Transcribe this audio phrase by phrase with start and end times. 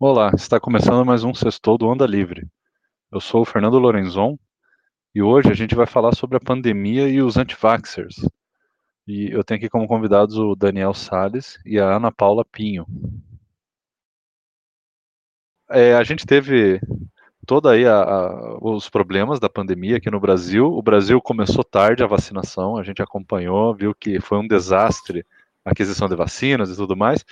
[0.00, 2.46] Olá, está começando mais um Sextou do Onda Livre.
[3.10, 4.38] Eu sou o Fernando Lorenzon
[5.12, 8.14] e hoje a gente vai falar sobre a pandemia e os antivaxxers.
[9.08, 12.86] E eu tenho aqui como convidados o Daniel Sales e a Ana Paula Pinho.
[15.68, 16.80] É, a gente teve
[17.44, 20.64] toda aí a, a, os problemas da pandemia aqui no Brasil.
[20.64, 25.26] O Brasil começou tarde a vacinação, a gente acompanhou, viu que foi um desastre
[25.70, 27.24] aquisição de vacinas e tudo mais,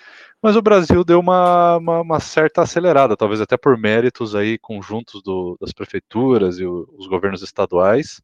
[0.42, 5.22] mas o Brasil deu uma, uma, uma certa acelerada, talvez até por méritos aí conjuntos
[5.22, 8.20] do, das prefeituras e o, os governos estaduais.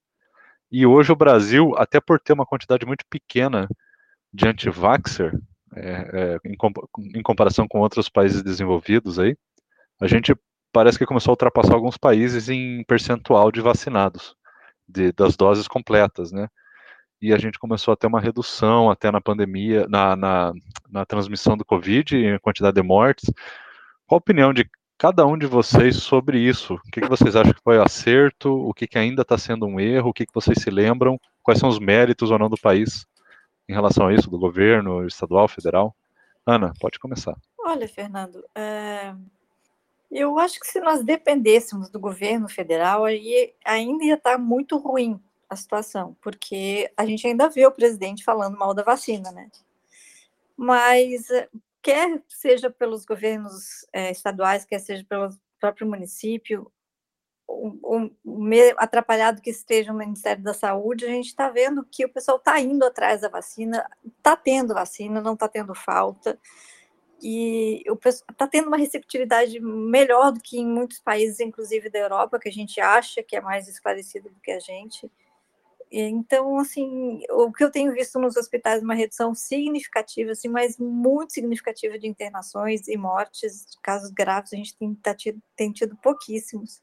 [0.71, 3.69] E hoje o Brasil, até por ter uma quantidade muito pequena
[4.33, 5.33] de anti-vaxxer,
[5.75, 6.57] é, é, em,
[7.19, 9.37] em comparação com outros países desenvolvidos aí,
[10.01, 10.35] a gente
[10.73, 14.35] parece que começou a ultrapassar alguns países em percentual de vacinados,
[14.88, 16.49] de, das doses completas, né?
[17.23, 20.53] E a gente começou a ter uma redução até na pandemia, na, na,
[20.91, 23.33] na transmissão do Covid, em quantidade de mortes.
[24.09, 26.74] Qual a opinião de cada um de vocês sobre isso?
[26.74, 28.52] O que, que vocês acham que foi acerto?
[28.52, 30.11] O que, que ainda está sendo um erro?
[30.11, 31.16] O que, que vocês se lembram?
[31.45, 33.07] Quais são os méritos ou não do país
[33.68, 35.95] em relação a isso, do governo estadual, federal?
[36.45, 37.37] Ana, pode começar.
[37.61, 39.15] Olha, Fernando, é...
[40.11, 45.21] Eu acho que se nós dependêssemos do governo federal, aí ainda ia estar muito ruim
[45.53, 49.51] a situação, porque a gente ainda vê o presidente falando mal da vacina, né?
[50.57, 51.49] Mas eh,
[51.83, 55.30] quer seja pelos governos é, estaduais, quer seja pelo
[55.61, 56.71] próprio município,
[57.47, 58.11] o, o,
[58.79, 62.59] atrapalhado que esteja o Ministério da Saúde, a gente está vendo que o pessoal está
[62.61, 63.87] indo atrás da vacina,
[64.19, 66.39] está tendo vacina, não está tendo falta
[67.23, 67.84] e
[68.28, 72.53] está tendo uma receptividade melhor do que em muitos países, inclusive da Europa, que a
[72.53, 75.11] gente acha que é mais esclarecido do que a gente.
[75.94, 80.78] Então, assim, o que eu tenho visto nos hospitais é uma redução significativa, assim, mas
[80.78, 85.94] muito significativa de internações e mortes, casos graves, a gente tem, tá tido, tem tido
[85.97, 86.83] pouquíssimos.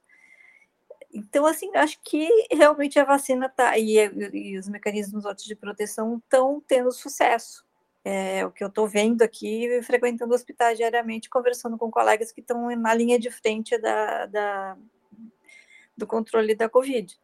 [1.11, 3.95] Então, assim, acho que realmente a vacina está e,
[4.31, 7.65] e os mecanismos outros de proteção estão tendo sucesso
[8.03, 12.69] é, o que eu estou vendo aqui, frequentando hospitais diariamente, conversando com colegas que estão
[12.75, 14.77] na linha de frente da, da,
[15.97, 17.19] do controle da Covid.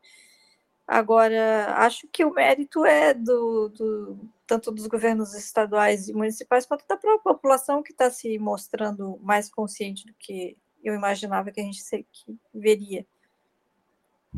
[0.87, 6.87] Agora, acho que o mérito é do, do, tanto dos governos estaduais e municipais quanto
[6.87, 11.63] da própria população que está se mostrando mais consciente do que eu imaginava que a
[11.63, 11.81] gente
[12.11, 13.05] que veria.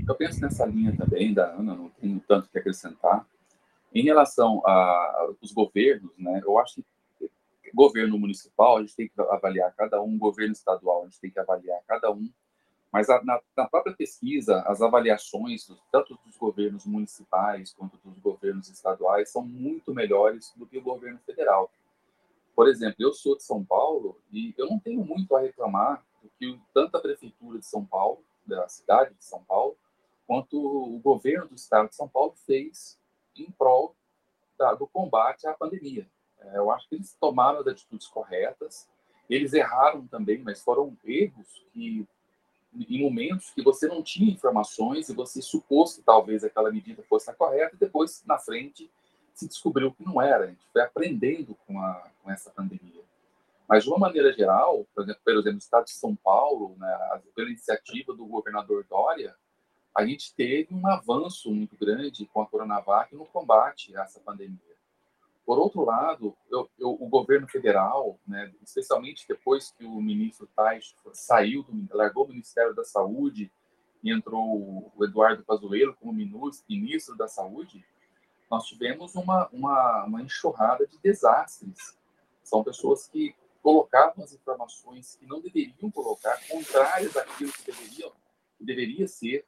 [0.08, 3.28] Eu penso nessa linha também da Ana, não tenho tanto que acrescentar.
[3.94, 7.30] Em relação aos governos, né, eu acho que
[7.74, 11.40] governo municipal, a gente tem que avaliar cada um, governo estadual, a gente tem que
[11.40, 12.30] avaliar cada um,
[12.98, 18.70] mas a, na, na, própria pesquisa, as avaliações, tanto dos governos municipais quanto dos governos
[18.70, 21.70] estaduais, são muito melhores do que o governo federal.
[22.56, 26.30] Por exemplo, eu sou de São Paulo e eu não tenho muito a reclamar do
[26.40, 29.78] que tanto a prefeitura de São Paulo, da cidade de São Paulo,
[30.26, 33.00] quanto o governo do estado de São Paulo fez
[33.36, 33.96] em prol
[34.58, 36.10] da, do combate à pandemia.
[36.40, 38.90] É, eu acho que eles tomaram as atitudes corretas,
[39.30, 42.08] eles erraram também, mas foram erros que,
[42.74, 47.30] em momentos que você não tinha informações e você supôs que talvez aquela medida fosse
[47.30, 48.92] a correta, e depois, na frente,
[49.34, 50.46] se descobriu que não era.
[50.46, 53.04] A gente foi aprendendo com, a, com essa pandemia.
[53.68, 57.22] Mas, de uma maneira geral, por exemplo, por exemplo, no estado de São Paulo, né,
[57.36, 59.36] pela iniciativa do governador Dória,
[59.96, 64.67] a gente teve um avanço muito grande com a Coronavac no combate a essa pandemia.
[65.48, 70.94] Por outro lado, eu, eu, o governo federal, né, especialmente depois que o ministro Tais
[71.14, 73.50] saiu, do, largou o Ministério da Saúde
[74.04, 77.86] e entrou o Eduardo Pazuello como ministro da Saúde,
[78.52, 81.98] nós tivemos uma, uma, uma enxurrada de desastres.
[82.44, 83.34] São pessoas que
[83.64, 88.12] colocavam as informações que não deveriam colocar, contrárias àquilo que deveriam,
[88.58, 89.46] que deveria ser,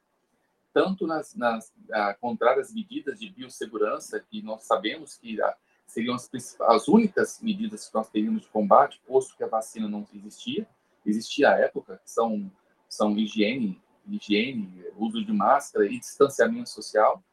[0.74, 5.58] tanto nas, nas a, contrárias medidas de biossegurança, que nós sabemos que a,
[5.90, 6.30] seriam as,
[6.62, 10.68] as únicas medidas que nós teríamos de combate, posto que a vacina não existia,
[11.06, 12.52] existia à época, que são,
[12.88, 17.24] são higiene, higiene, uso de máscara e distanciamento social,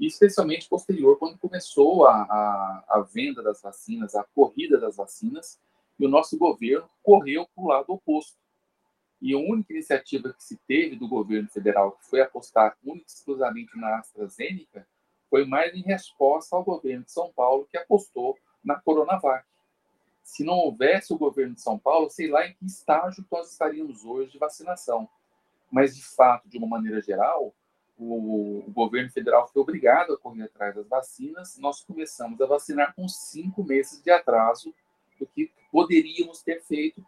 [0.00, 5.60] e especialmente posterior, quando começou a, a, a venda das vacinas, a corrida das vacinas,
[5.98, 8.38] e o nosso governo correu para o lado oposto.
[9.20, 13.12] E a única iniciativa que se teve do governo federal, que foi apostar única e
[13.12, 14.86] exclusivamente na AstraZeneca,
[15.30, 19.46] foi mais em resposta ao governo de São Paulo, que apostou na Coronavac.
[20.22, 24.04] Se não houvesse o governo de São Paulo, sei lá em que estágio nós estaríamos
[24.04, 25.08] hoje de vacinação.
[25.70, 27.54] Mas, de fato, de uma maneira geral,
[27.98, 31.58] o, o governo federal foi obrigado a correr atrás das vacinas.
[31.58, 34.74] Nós começamos a vacinar com cinco meses de atraso
[35.18, 37.04] do que poderíamos ter feito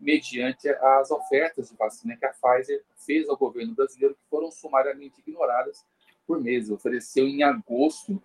[0.00, 5.20] mediante as ofertas de vacina que a Pfizer fez ao governo brasileiro, que foram sumariamente
[5.20, 5.86] ignoradas
[6.26, 6.70] por meses.
[6.70, 8.22] Ofereceu em agosto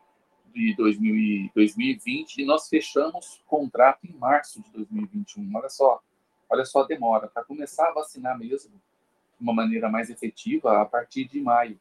[0.54, 5.50] de 2020 e nós fechamos contrato em março de 2021.
[5.56, 6.02] Olha só,
[6.50, 10.86] olha só a demora para começar a vacinar mesmo de uma maneira mais efetiva a
[10.86, 11.80] partir de maio.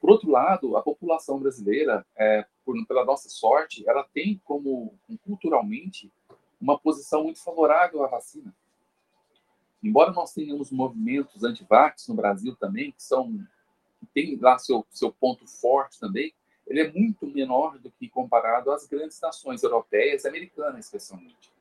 [0.00, 4.94] Por outro lado, a população brasileira, é, por, pela nossa sorte, ela tem como
[5.24, 6.10] culturalmente
[6.60, 8.54] uma posição muito favorável à vacina.
[9.82, 13.46] Embora nós tenhamos movimentos anti-vax no Brasil também, que são
[14.12, 16.34] tem lá seu seu ponto forte também,
[16.66, 21.52] ele é muito menor do que comparado às grandes nações europeias e americanas, especialmente.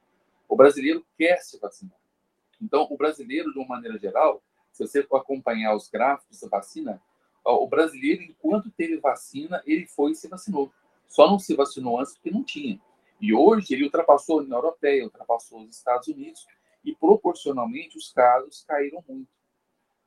[0.47, 1.97] O brasileiro quer se vacinar.
[2.61, 4.41] Então, o brasileiro, de uma maneira geral,
[4.71, 7.01] se você for acompanhar os gráficos da vacina,
[7.43, 10.71] o brasileiro, enquanto teve vacina, ele foi e se vacinou.
[11.07, 12.79] Só não se vacinou antes porque não tinha.
[13.19, 16.45] E hoje ele ultrapassou a União Europeia, ultrapassou os Estados Unidos,
[16.83, 19.27] e proporcionalmente os casos caíram muito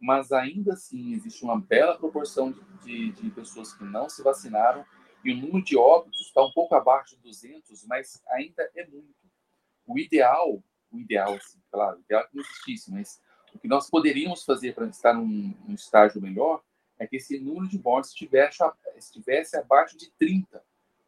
[0.01, 4.85] mas ainda assim existe uma bela proporção de, de, de, pessoas que não se vacinaram
[5.25, 9.15] e o número de óbitos está um pouco abaixo de 200, mas ainda é muito.
[9.87, 13.21] O ideal, o ideal, assim, claro, o ideal é que não existisse, mas
[13.55, 16.63] o que nós poderíamos fazer para estar num, num, estágio melhor
[16.99, 18.59] é que esse número de mortes estivesse,
[18.97, 20.63] estivesse abaixo de 30,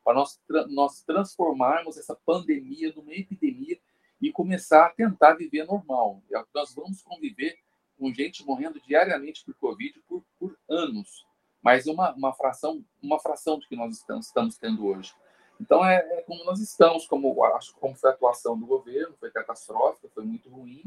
[0.04, 3.78] para nós, nós transformarmos essa pandemia numa epidemia
[4.20, 6.22] e começar a tentar viver normal.
[6.32, 7.58] É nós vamos conviver
[7.98, 11.26] com gente morrendo diariamente por Covid por, por anos,
[11.62, 15.12] mas uma, uma fração uma fração do que nós estamos, estamos tendo hoje.
[15.60, 19.30] Então é, é, como nós estamos, como acho como foi a atuação do governo, foi
[19.30, 20.84] catastrófica, foi muito ruim,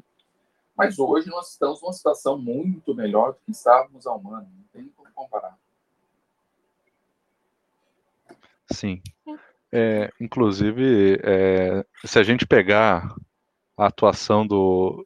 [0.75, 4.65] mas hoje nós estamos numa situação muito melhor do que estávamos há um ano, não
[4.71, 5.57] tem como comparar.
[8.71, 9.01] Sim.
[9.71, 13.13] É, inclusive, é, se a gente pegar
[13.77, 15.05] a atuação do,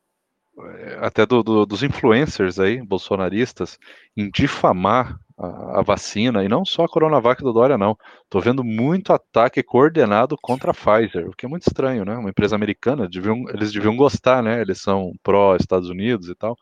[1.01, 3.77] até do, do, dos influencers aí, bolsonaristas,
[4.15, 7.97] em difamar a, a, vacina, e não só a Coronavac do Dória, não.
[8.23, 12.15] Estou vendo muito ataque coordenado contra a Pfizer, o que é muito estranho, né?
[12.15, 14.61] Uma empresa americana, deviam, eles deviam gostar, né?
[14.61, 16.57] Eles são pró-Estados Unidos e tal.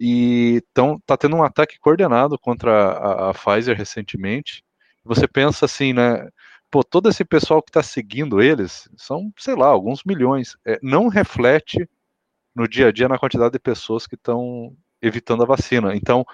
[0.00, 4.62] E então tá tendo um ataque coordenado contra a, a Pfizer recentemente.
[5.04, 6.28] Você pensa assim, né?
[6.70, 11.08] Pô, todo esse pessoal que está seguindo eles, são, sei lá, alguns milhões, é, não
[11.08, 11.88] reflete
[12.58, 15.94] no dia a dia na quantidade de pessoas que estão evitando a vacina.
[15.94, 16.24] Então,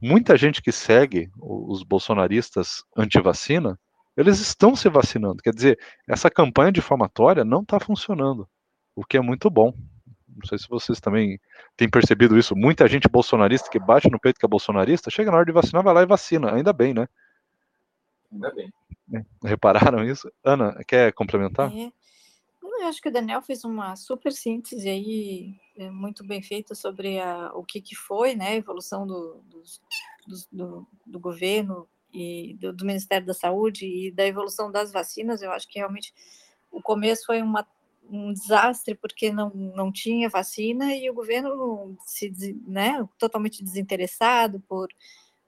[0.00, 3.78] muita gente que segue os bolsonaristas anti-vacina,
[4.16, 5.42] eles estão se vacinando.
[5.42, 8.48] Quer dizer, essa campanha difamatória não está funcionando,
[8.94, 9.74] o que é muito bom.
[10.28, 11.38] Não sei se vocês também
[11.76, 12.56] têm percebido isso.
[12.56, 15.82] Muita gente bolsonarista que bate no peito que é bolsonarista, chega na hora de vacinar,
[15.82, 16.54] vai lá e vacina.
[16.54, 17.08] Ainda bem, né?
[18.32, 18.72] Ainda bem.
[19.44, 20.30] Repararam isso?
[20.42, 21.70] Ana, quer complementar?
[21.76, 21.92] É.
[22.82, 27.18] Eu acho que o Daniel fez uma super síntese aí, é, muito bem feita sobre
[27.18, 29.62] a, o que, que foi né, a evolução do, do,
[30.50, 35.42] do, do governo e do, do, Ministério da Saúde e da evolução das vacinas.
[35.42, 36.12] Eu acho que realmente
[36.70, 37.66] o começo foi uma,
[38.10, 42.30] um desastre porque não, não tinha vacina e o governo se
[42.66, 44.88] né, totalmente desinteressado por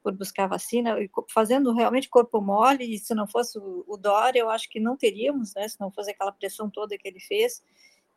[0.04, 0.96] por buscar vacina,
[1.30, 4.98] fazendo realmente corpo mole, e se não fosse o, o Dória, eu acho que não
[4.98, 7.64] teríamos, né, se não fosse aquela pressão toda que ele fez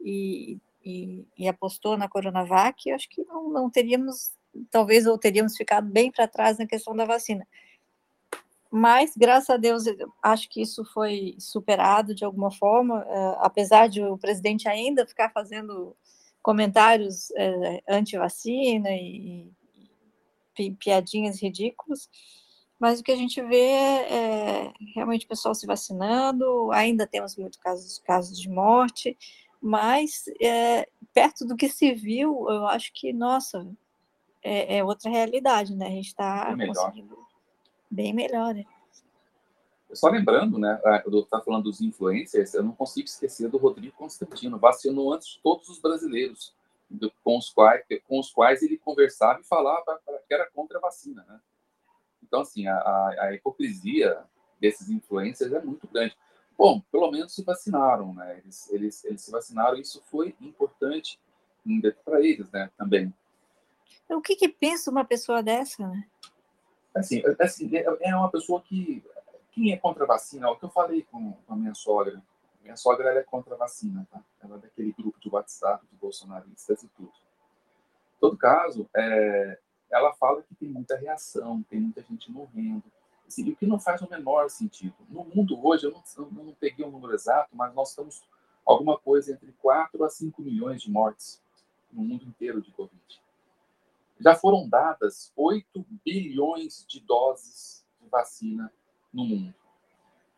[0.02, 4.32] e, e, e apostou na Coronavac, acho que não, não teríamos,
[4.72, 7.46] talvez, ou teríamos ficado bem para trás na questão da vacina.
[8.72, 9.84] Mas, graças a Deus,
[10.22, 15.32] acho que isso foi superado de alguma forma, uh, apesar de o presidente ainda ficar
[15.32, 15.96] fazendo
[16.41, 19.51] comentários uh, anti-vacina e,
[20.79, 22.10] piadinhas ridículas,
[22.79, 27.60] mas o que a gente vê é realmente o pessoal se vacinando, ainda temos muitos
[27.60, 29.15] casos, casos de morte,
[29.62, 33.68] mas é, perto do que se viu, eu acho que, nossa,
[34.44, 35.88] é, é outra realidade, né?
[35.88, 37.18] A gente está conseguindo
[37.90, 38.66] bem melhor, né?
[39.94, 44.60] Só lembrando, né, eu estava falando dos influencers, eu não consigo esquecer do Rodrigo Constantino,
[44.60, 46.54] vacinou antes todos os brasileiros
[47.24, 51.26] com os quais, com os quais ele conversava e falava que era contra a vacina,
[51.28, 51.40] né?
[52.22, 54.20] Então, assim, a, a hipocrisia
[54.60, 56.16] desses influencers é muito grande.
[56.58, 58.40] Bom, pelo menos se vacinaram, né?
[58.40, 61.20] Eles, eles, eles se vacinaram, isso foi importante
[62.04, 62.72] para eles, né?
[62.78, 63.14] Também.
[64.10, 66.08] O que, que pensa uma pessoa dessa, né?
[66.96, 69.04] Assim, assim, é, é uma pessoa que.
[69.52, 70.48] Quem é contra a vacina?
[70.48, 72.22] É o que eu falei com, com a minha sogra
[72.68, 74.22] minha sogra é contra a vacina, tá?
[74.44, 77.14] Ela é daquele grupo de WhatsApp de bolsonaristas e tudo.
[78.18, 79.58] Em todo caso, é,
[79.90, 82.84] ela fala que tem muita reação, tem muita gente morrendo.
[83.27, 84.96] Assim, o que não faz o menor sentido.
[85.10, 88.24] No mundo hoje, eu não, eu não peguei o um número exato, mas nós estamos
[88.65, 91.41] alguma coisa entre 4 a 5 milhões de mortes.
[91.91, 93.22] no mundo inteiro de Covid.
[94.19, 98.72] Já foram dadas 8 bilhões de doses de vacina
[99.13, 99.55] no mundo.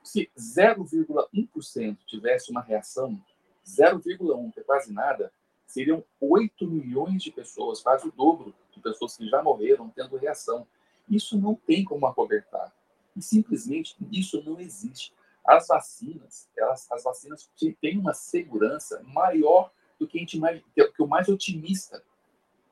[0.03, 3.19] Se 0,1% tivesse uma reação,
[3.65, 5.31] 0,1%, que é quase nada,
[5.65, 10.67] seriam 8 milhões de pessoas, quase o dobro de pessoas que já morreram tendo reação.
[11.09, 12.73] Isso não tem como acobertar.
[13.19, 15.13] E simplesmente isso não existe.
[15.45, 17.49] As vacinas, elas, as vacinas
[17.81, 22.01] têm uma segurança maior do que, a gente, que o mais otimista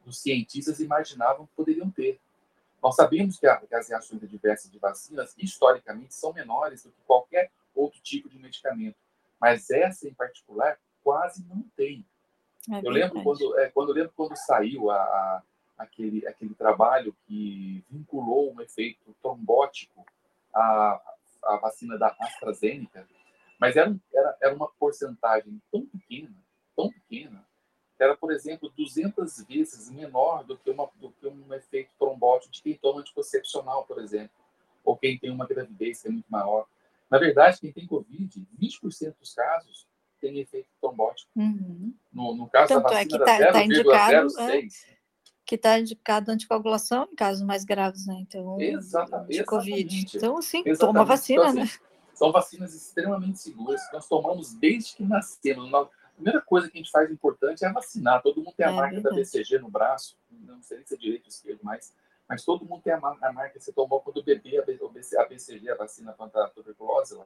[0.05, 2.17] dos cientistas imaginavam que poderiam ter.
[2.81, 7.01] Nós sabemos que, a, que as reações adversas de vacinas, historicamente, são menores do que
[7.05, 8.95] qualquer outro tipo de medicamento.
[9.41, 12.05] Mas essa, em particular, quase não tem.
[12.71, 15.43] É eu lembro quando, é, quando, eu lembro quando saiu a, a,
[15.77, 20.05] aquele, aquele trabalho que vinculou um efeito trombótico
[20.57, 21.01] à,
[21.43, 23.07] à vacina da AstraZeneca,
[23.59, 26.35] mas era, era, era uma porcentagem tão pequena,
[26.75, 27.45] tão pequena,
[27.99, 32.61] era, por exemplo, 200 vezes menor do que, uma, do que um efeito trombótico de
[32.61, 34.29] quem toma anticoncepcional, por exemplo,
[34.83, 36.67] ou quem tem uma gravidez que é muito maior.
[37.09, 39.87] Na verdade, quem tem Covid, 20% dos casos
[40.21, 41.29] tem efeito trombótico.
[41.35, 41.93] Uhum.
[42.13, 44.67] No, no caso Tanto da vacina, é que tá indicado, é,
[45.47, 48.17] que está indicado anticoagulação em casos mais graves, né?
[48.19, 50.17] Então, exatamente, de Covid.
[50.17, 50.79] Então, sim, exatamente.
[50.79, 51.87] toma vacina, então, assim, né?
[52.13, 55.69] São vacinas extremamente seguras que nós tomamos desde que nascemos
[56.17, 58.21] primeira coisa que a gente faz importante é vacinar.
[58.21, 59.15] Todo mundo tem a é marca verdade.
[59.15, 61.93] da BCG no braço, não sei se é direito ou esquerdo, mas,
[62.27, 65.75] mas todo mundo tem a, a marca que você tomou quando bebê a, BCG, a
[65.75, 67.25] vacina contra a tuberculose lá.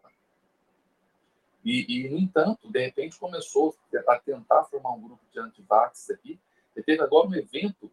[1.63, 3.75] E, e, no entanto, de repente começou
[4.07, 6.39] a tentar formar um grupo de antivax aqui.
[6.75, 7.91] E teve agora um evento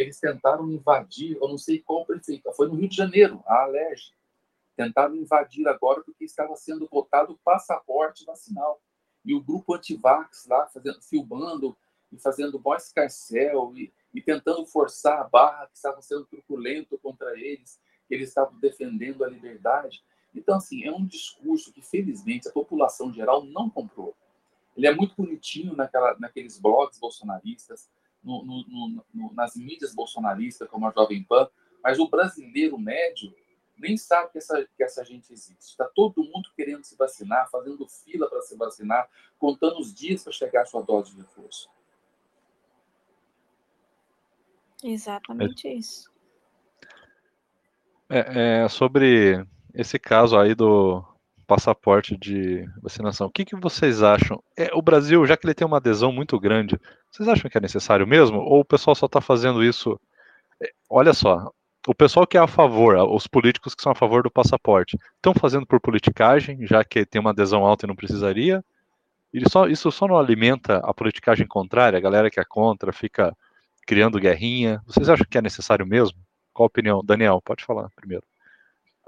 [0.00, 4.12] eles tentaram invadir, eu não sei qual prefeito, foi no Rio de Janeiro, a Alerj.
[4.76, 8.80] Tentaram invadir agora porque estava sendo votado o passaporte vacinal
[9.24, 11.76] e o grupo antivax lá fazendo, filmando
[12.12, 17.38] e fazendo maior escarcel e, e tentando forçar a barra que estava sendo truculento contra
[17.38, 20.04] eles, que eles estavam defendendo a liberdade.
[20.34, 24.14] Então, assim, é um discurso que, felizmente, a população geral não comprou.
[24.76, 27.88] Ele é muito bonitinho naquela, naqueles blogs bolsonaristas,
[28.26, 31.48] no, no, no, nas mídias bolsonaristas, como a Jovem Pan,
[31.82, 33.32] mas o brasileiro médio
[33.78, 35.60] nem sabe que essa, que essa gente existe.
[35.60, 40.32] Está todo mundo querendo se vacinar, fazendo fila para se vacinar, contando os dias para
[40.32, 41.70] chegar a sua dose de reforço.
[44.82, 45.74] Exatamente é.
[45.74, 46.10] isso.
[48.08, 51.04] É, é, sobre esse caso aí do
[51.46, 54.42] passaporte de vacinação, o que, que vocês acham?
[54.56, 56.78] É, o Brasil, já que ele tem uma adesão muito grande,
[57.10, 58.38] vocês acham que é necessário mesmo?
[58.38, 59.98] Ou o pessoal só está fazendo isso?
[60.62, 61.52] É, olha só,
[61.86, 65.32] o pessoal que é a favor, os políticos que são a favor do passaporte, estão
[65.32, 68.64] fazendo por politicagem, já que tem uma adesão alta e não precisaria.
[69.50, 73.36] Só, isso só não alimenta a politicagem contrária, a galera que é contra fica
[73.86, 74.82] criando guerrinha.
[74.86, 76.18] Vocês acham que é necessário mesmo?
[76.52, 77.04] Qual a opinião?
[77.04, 78.24] Daniel, pode falar primeiro.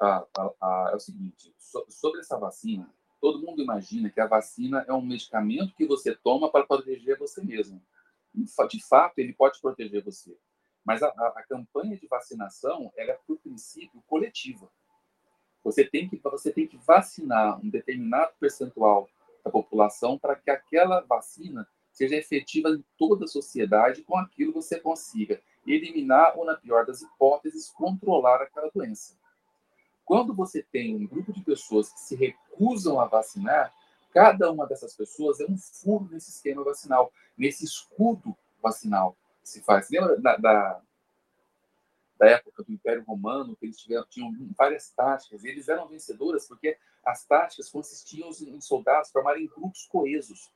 [0.01, 2.89] Ah, ah, ah, é o seguinte, so, sobre essa vacina,
[3.21, 7.43] todo mundo imagina que a vacina é um medicamento que você toma para proteger você
[7.43, 7.83] mesmo.
[8.33, 10.39] De fato, ele pode proteger você.
[10.85, 14.71] Mas a, a, a campanha de vacinação ela é, por princípio, coletiva.
[15.65, 19.09] Você tem, que, você tem que vacinar um determinado percentual
[19.45, 24.79] da população para que aquela vacina seja efetiva em toda a sociedade, com aquilo você
[24.79, 29.18] consiga eliminar ou, na pior das hipóteses, controlar aquela doença.
[30.09, 33.71] Quando você tem um grupo de pessoas que se recusam a vacinar,
[34.11, 39.91] cada uma dessas pessoas é um furo nesse esquema vacinal, nesse escudo vacinal se faz.
[39.91, 40.81] Lembra da, da,
[42.19, 46.49] da, época do Império Romano, que eles tiveram, tinham várias táticas, e eles eram vencedoras
[46.49, 50.51] porque as táticas consistiam em soldados formarem grupos coesos.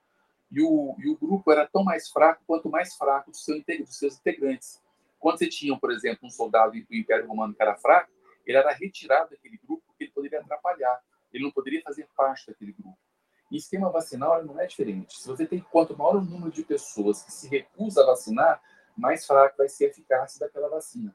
[0.50, 3.98] E o, e o grupo era tão mais fraco quanto mais fraco dos, seu, dos
[3.98, 4.80] seus integrantes.
[5.18, 8.10] Quando você tinha, por exemplo, um soldado do Império Romano que era fraco,
[8.46, 11.00] ele era retirado daquele grupo porque ele poderia atrapalhar.
[11.32, 12.98] Ele não poderia fazer parte daquele grupo.
[13.50, 15.20] E esquema vacinal não é diferente.
[15.20, 18.62] Se você tem quanto maior o número de pessoas que se recusa a vacinar,
[18.96, 21.14] mais fraca vai ser a eficácia daquela vacina.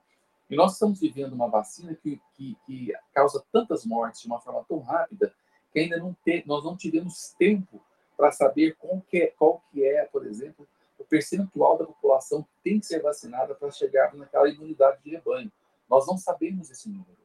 [0.50, 4.64] E nós estamos vivendo uma vacina que, que, que causa tantas mortes de uma forma
[4.68, 5.34] tão rápida
[5.74, 7.82] que ainda não te, nós não tivemos tempo
[8.16, 10.68] para saber qual que, é, qual que é, por exemplo,
[10.98, 15.52] o percentual da população que tem que ser vacinada para chegar naquela imunidade de rebanho.
[15.90, 17.18] Nós não sabemos esse número.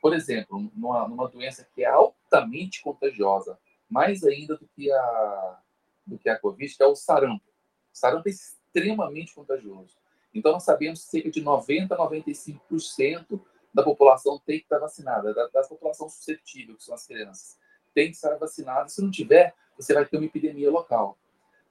[0.00, 3.58] Por exemplo, numa, numa doença que é altamente contagiosa,
[3.88, 5.58] mais ainda do que a,
[6.06, 7.44] do que a Covid, que é o sarampo.
[7.92, 9.96] O sarampo é extremamente contagioso.
[10.34, 13.40] Então, nós sabemos que cerca de 90% a 95%
[13.72, 17.58] da população tem que estar vacinada, da, da população suscetível, que são as crianças,
[17.94, 18.88] tem que estar vacinada.
[18.88, 21.18] Se não tiver, você vai ter uma epidemia local.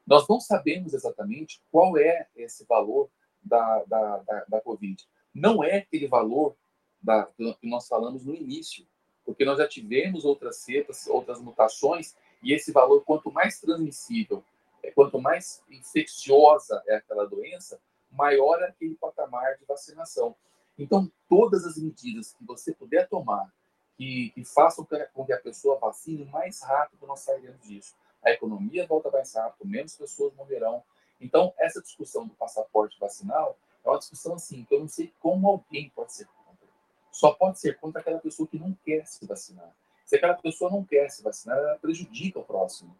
[0.05, 3.09] Nós não sabemos exatamente qual é esse valor
[3.43, 5.07] da, da, da, da Covid.
[5.35, 6.55] Não é aquele valor
[7.01, 8.87] da, que nós falamos no início,
[9.25, 14.41] porque nós já tivemos outras cepas, outras mutações, e esse valor, quanto mais transmissível,
[14.81, 20.33] é, quanto mais infecciosa é aquela doença, maior é aquele patamar de vacinação.
[20.77, 23.51] Então, todas as medidas que você puder tomar
[23.97, 27.93] que, que façam com que a pessoa vacine, mais rápido nós sairemos disso.
[28.23, 30.83] A economia volta mais rápido, menos pessoas morrerão.
[31.19, 35.47] Então, essa discussão do passaporte vacinal é uma discussão assim, que eu não sei como
[35.47, 36.67] alguém pode ser contra.
[37.11, 39.73] Só pode ser contra aquela pessoa que não quer se vacinar.
[40.03, 42.95] Se aquela pessoa não quer se vacinar, ela prejudica o próximo.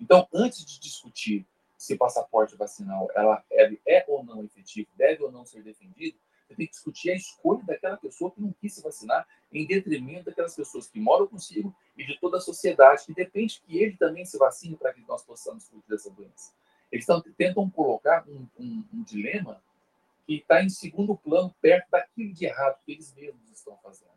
[0.00, 1.46] Então, antes de discutir
[1.76, 6.16] se o passaporte vacinal ela é, é ou não efetivo, deve ou não ser defendido,
[6.46, 10.26] você tem que discutir a escolha daquela pessoa que não quis se vacinar em detrimento
[10.26, 14.24] daquelas pessoas que moram consigo e de toda a sociedade, que depende que ele também
[14.24, 16.52] se vacine para que nós possamos fugir dessa doença.
[16.90, 19.62] Eles tentam colocar um, um, um dilema
[20.26, 24.12] que está em segundo plano, perto daquilo de errado que eles mesmos estão fazendo.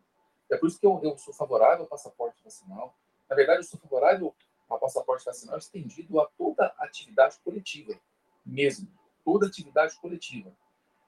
[0.50, 2.96] É por isso que eu, eu sou favorável ao passaporte vacinal.
[3.30, 4.36] Na verdade, eu sou favorável
[4.70, 8.00] ao passaporte vacinal estendido a toda atividade coletiva,
[8.46, 8.88] mesmo.
[9.24, 10.56] Toda atividade coletiva.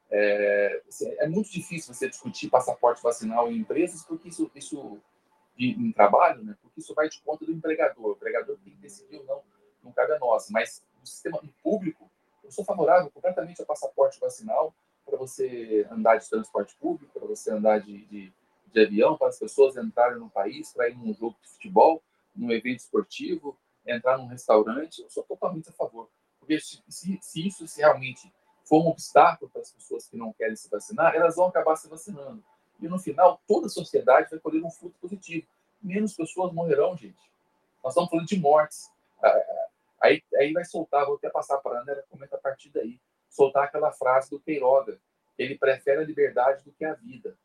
[0.09, 4.99] É, assim, é, muito difícil você discutir passaporte vacinal em empresas, porque isso, isso
[5.57, 6.55] em trabalho, né?
[6.61, 8.05] porque isso vai de conta do empregador.
[8.05, 9.43] O empregador tem que decidir ou não,
[9.83, 10.49] não cabe a nós.
[10.49, 12.09] Mas no sistema público,
[12.43, 14.73] eu sou favorável completamente ao passaporte vacinal
[15.07, 18.33] para você andar de transporte público, para você andar de, de,
[18.71, 22.03] de, avião, para as pessoas entrarem no país, para ir num jogo de futebol,
[22.35, 25.01] num evento esportivo, entrar num restaurante.
[25.01, 26.09] Eu sou totalmente a favor.
[26.39, 28.31] Porque se, se, isso se realmente
[28.65, 31.87] for um obstáculo para as pessoas que não querem se vacinar, elas vão acabar se
[31.87, 32.43] vacinando.
[32.81, 35.47] E no final, toda a sociedade vai colher um fruto positivo.
[35.81, 37.31] Menos pessoas morrerão, gente.
[37.83, 38.91] Nós estamos falando de mortes.
[39.23, 39.67] Ah, ah,
[40.01, 42.99] aí, aí vai soltar, vou até passar para a Ana, comenta a partir daí.
[43.29, 44.99] Soltar aquela frase do Queiroga,
[45.37, 47.37] ele prefere a liberdade do que a vida.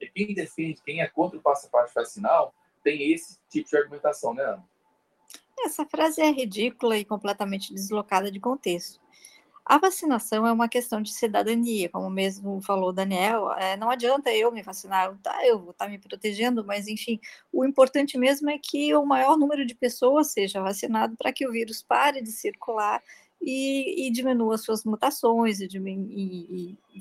[0.00, 4.42] E quem defende, quem é contra o passaporte vacinal, tem esse tipo de argumentação, né,
[4.42, 4.64] Ana?
[5.62, 8.98] Essa frase é ridícula e completamente deslocada de contexto.
[9.64, 14.50] A vacinação é uma questão de cidadania, como mesmo falou Daniel, é, não adianta eu
[14.50, 17.20] me vacinar, tá, eu vou estar tá me protegendo, mas enfim,
[17.52, 21.52] o importante mesmo é que o maior número de pessoas seja vacinado para que o
[21.52, 23.02] vírus pare de circular
[23.40, 27.00] e, e diminua suas mutações e, e, e,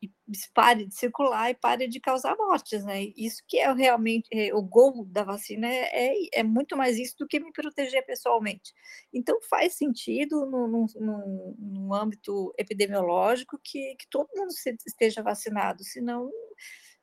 [0.00, 0.10] e
[0.54, 3.04] pare de circular e pare de causar mortes, né?
[3.16, 7.16] Isso que é realmente é, o gol da vacina é, é, é, muito mais isso
[7.18, 8.72] do que me proteger pessoalmente.
[9.12, 16.30] Então faz sentido no âmbito epidemiológico que, que todo mundo se, esteja vacinado, senão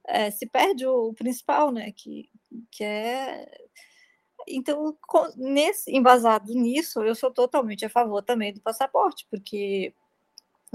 [0.07, 1.91] é, se perde o, o, principal, né?
[1.91, 2.29] Que,
[2.71, 3.45] que é
[4.47, 4.95] então,
[5.35, 9.93] nesse, embasado nisso, eu sou totalmente a favor também do passaporte, porque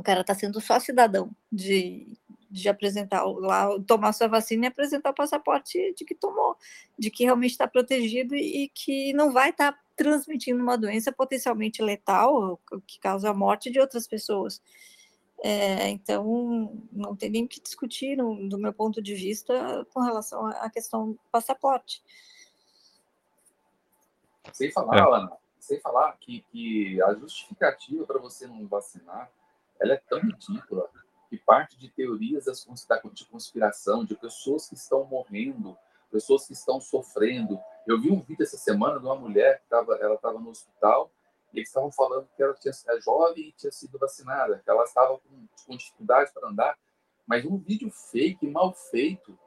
[0.00, 2.16] o cara está sendo só cidadão de,
[2.50, 6.56] de apresentar lá, tomar sua vacina e apresentar o passaporte de que tomou,
[6.98, 11.82] de que realmente está protegido e, que não vai estar tá transmitindo uma doença potencialmente
[11.82, 14.62] letal, que causa a morte de outras pessoas.
[15.42, 20.46] É, então, não tem nem que discutir, no, do meu ponto de vista, com relação
[20.46, 22.02] à questão do passaporte.
[24.52, 25.00] Sem falar, é.
[25.00, 29.30] Ana, sem falar que, que a justificativa para você não vacinar
[29.80, 30.88] ela é tão ridícula
[31.28, 35.76] que parte de teorias de conspiração, de pessoas que estão morrendo,
[36.10, 37.58] pessoas que estão sofrendo.
[37.86, 41.10] Eu vi um vídeo essa semana de uma mulher que estava, ela estava no hospital
[41.52, 44.84] e eles estavam falando que ela tinha, é jovem e tinha sido vacinada, que ela
[44.84, 46.78] estava com, com dificuldade para andar,
[47.26, 49.38] mas um vídeo fake, mal feito,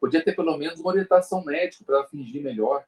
[0.00, 2.84] podia ter pelo menos uma orientação médica para ela fingir melhor.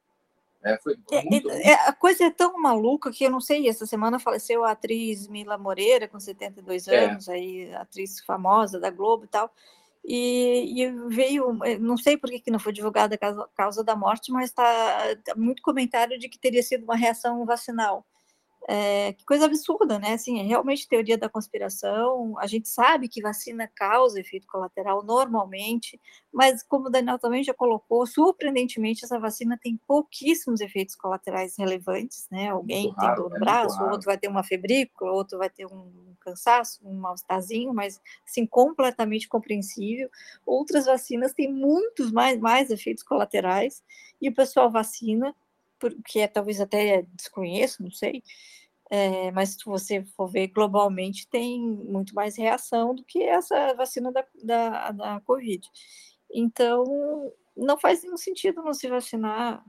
[0.62, 3.86] É, foi é, muito, é, a coisa é tão maluca que eu não sei, essa
[3.86, 7.04] semana faleceu a atriz Mila Moreira, com 72 é.
[7.04, 9.52] anos, aí, atriz famosa da Globo e tal,
[10.04, 13.84] e, e veio, eh, não sei por que, que não foi divulgada a causa, causa
[13.84, 18.06] da morte, mas está tá muito comentário de que teria sido uma reação vacinal.
[18.68, 20.14] É, que coisa absurda, né?
[20.14, 22.36] Assim, é realmente teoria da conspiração.
[22.38, 26.00] A gente sabe que vacina causa efeito colateral normalmente,
[26.32, 32.26] mas como o Daniel também já colocou, surpreendentemente essa vacina tem pouquíssimos efeitos colaterais relevantes,
[32.28, 32.48] né?
[32.48, 36.16] Alguém tem dor no é braço, outro vai ter uma febrícula, outro vai ter um
[36.20, 40.10] cansaço, um mal-estarzinho, mas assim, completamente compreensível.
[40.44, 43.84] Outras vacinas têm muitos mais, mais efeitos colaterais
[44.20, 45.32] e o pessoal vacina
[45.78, 48.22] porque é, talvez até desconheço, não sei,
[48.88, 54.12] é, mas se você for ver globalmente, tem muito mais reação do que essa vacina
[54.12, 55.68] da, da, da Covid.
[56.32, 59.64] Então, não faz nenhum sentido não se vacinar.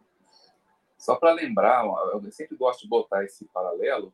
[0.97, 4.13] Só para lembrar, eu sempre gosto de botar esse paralelo,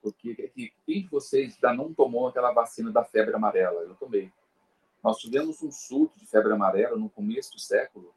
[0.00, 0.52] Porque
[0.84, 3.82] quem de vocês ainda não tomou aquela vacina da febre amarela?
[3.82, 4.32] Eu tomei.
[5.02, 8.12] Nós tivemos um surto de febre amarela no começo do século,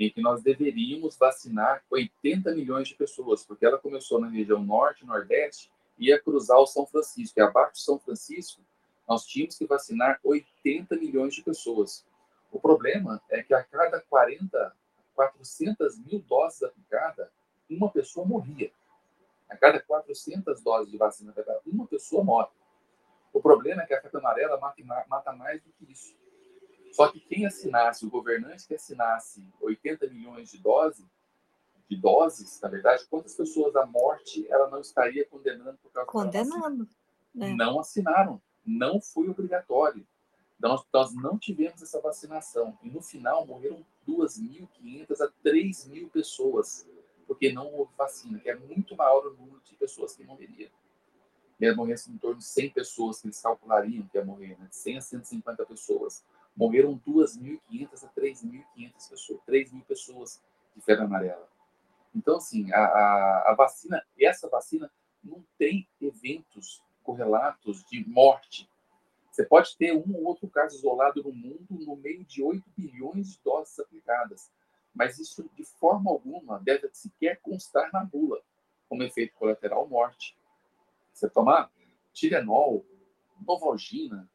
[0.00, 5.04] em que nós deveríamos vacinar 80 milhões de pessoas, porque ela começou na região norte,
[5.04, 7.38] nordeste, e ia cruzar o São Francisco.
[7.38, 8.62] E abaixo de São Francisco,
[9.06, 12.06] nós tínhamos que vacinar 80 milhões de pessoas.
[12.50, 14.74] O problema é que a cada 40,
[15.14, 17.28] 400 mil doses aplicadas,
[17.68, 18.72] uma pessoa morria.
[19.50, 22.48] A cada 400 doses de vacina aplicada, uma pessoa morre.
[23.32, 24.58] O problema é que a febre amarela
[25.08, 26.14] mata mais do que isso.
[26.92, 31.06] Só que quem assinasse, o governante que assinasse 80 milhões de doses,
[31.88, 36.88] de doses, na verdade, quantas pessoas da morte ela não estaria condenando por causa Condenando.
[37.34, 37.52] Né?
[37.54, 38.40] Não assinaram.
[38.64, 40.06] Não foi obrigatório.
[40.60, 42.78] Nós, nós não tivemos essa vacinação.
[42.82, 46.86] E no final morreram 2.500 a 3.000 pessoas,
[47.26, 50.70] porque não houve vacina, que é muito maior o número de pessoas que morreriam.
[51.60, 54.66] Ia morrer em torno de 100 pessoas que eles calculariam que ia morrer, né?
[54.68, 56.24] de 100 a 150 pessoas.
[56.56, 60.42] Morreram 2.500 a 3.500 pessoas, 3 mil pessoas
[60.74, 61.48] de febre amarela.
[62.14, 64.90] Então, assim, a, a, a vacina, essa vacina
[65.22, 68.68] não tem eventos correlatos de morte.
[69.30, 73.32] Você pode ter um ou outro caso isolado no mundo no meio de 8 bilhões
[73.32, 74.50] de doses aplicadas,
[74.94, 78.40] mas isso de forma alguma deve sequer constar na bula
[78.88, 80.36] como efeito colateral morte.
[81.12, 81.70] Você tomar
[82.12, 82.84] Tilenol,
[83.46, 84.28] Novalgina,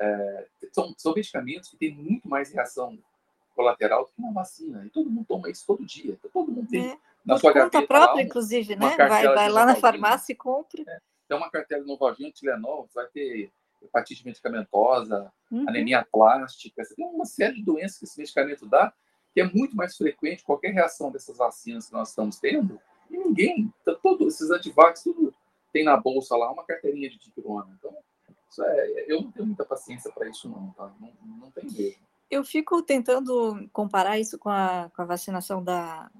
[0.00, 2.98] é, são, são medicamentos que têm muito mais reação
[3.54, 4.84] colateral do que uma vacina.
[4.86, 6.18] E todo mundo toma isso todo dia.
[6.32, 6.98] Todo mundo tem é.
[7.24, 8.96] na sua conta própria, lá, inclusive, né?
[8.96, 10.82] Vai, vai lá na farmácia e compra.
[10.88, 11.00] É.
[11.28, 15.68] Tem uma cartela de Novalgina, Tilenol, vai ter hepatite medicamentosa, uhum.
[15.68, 16.82] anemia plástica.
[16.82, 18.92] Você tem uma série de doenças que esse medicamento dá,
[19.32, 22.80] que é muito mais frequente qualquer reação dessas vacinas que nós estamos tendo.
[23.10, 25.34] E ninguém, todos esses antivax, tudo
[25.72, 27.74] tem na bolsa lá uma carteirinha de dipirona.
[27.78, 27.96] Então,
[28.58, 30.92] é, eu não tenho muita paciência para isso, não, tá?
[31.00, 32.00] Não, não tem mesmo.
[32.30, 36.10] Eu fico tentando comparar isso com a, com a vacinação da,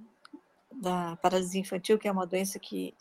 [0.72, 2.94] da paralisia infantil, que é uma doença que,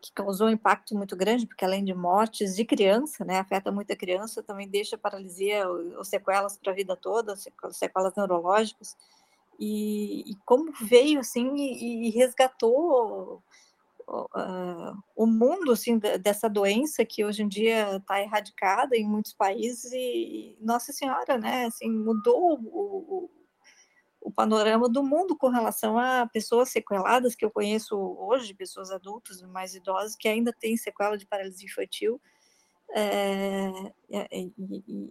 [0.00, 3.96] que causou um impacto muito grande, porque além de mortes de criança, né, afeta muita
[3.96, 7.34] criança, também deixa paralisia ou, sequelas para a vida toda,
[7.70, 8.96] sequelas neurológicas.
[9.58, 13.42] E, e como veio assim e, e resgatou
[14.08, 19.92] uh, o mundo assim dessa doença que hoje em dia está erradicada em muitos países
[19.92, 23.30] e nossa senhora né assim mudou o,
[24.20, 29.42] o, panorama do mundo com relação a pessoas sequeladas que eu conheço hoje pessoas adultas
[29.42, 32.20] mais idosas que ainda têm sequela de paralisia infantil
[32.94, 33.70] é,
[34.30, 34.52] e,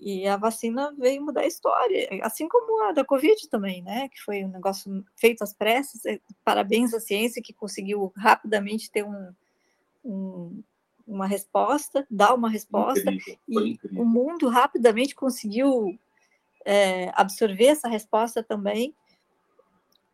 [0.01, 4.07] e, a vacina veio mudar a história, assim como a da Covid também, né?
[4.09, 6.05] Que foi um negócio feito às pressas.
[6.05, 9.33] É, parabéns à ciência que conseguiu rapidamente ter um,
[10.05, 10.63] um,
[11.07, 13.11] uma resposta, dar uma resposta,
[13.49, 15.97] e o mundo rapidamente conseguiu
[16.63, 18.93] é, absorver essa resposta também.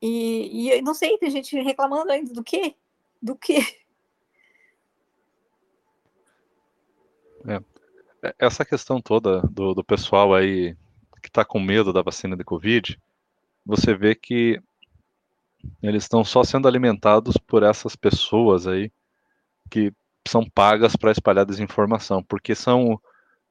[0.01, 2.75] E, e não sei, tem gente reclamando ainda do quê?
[3.21, 3.59] Do quê?
[7.47, 7.55] É.
[7.55, 7.61] é.
[8.39, 10.75] Essa questão toda do, do pessoal aí
[11.21, 12.99] que está com medo da vacina de Covid,
[13.65, 14.61] você vê que
[15.81, 18.91] eles estão só sendo alimentados por essas pessoas aí
[19.69, 19.91] que
[20.27, 22.99] são pagas para espalhar desinformação, porque são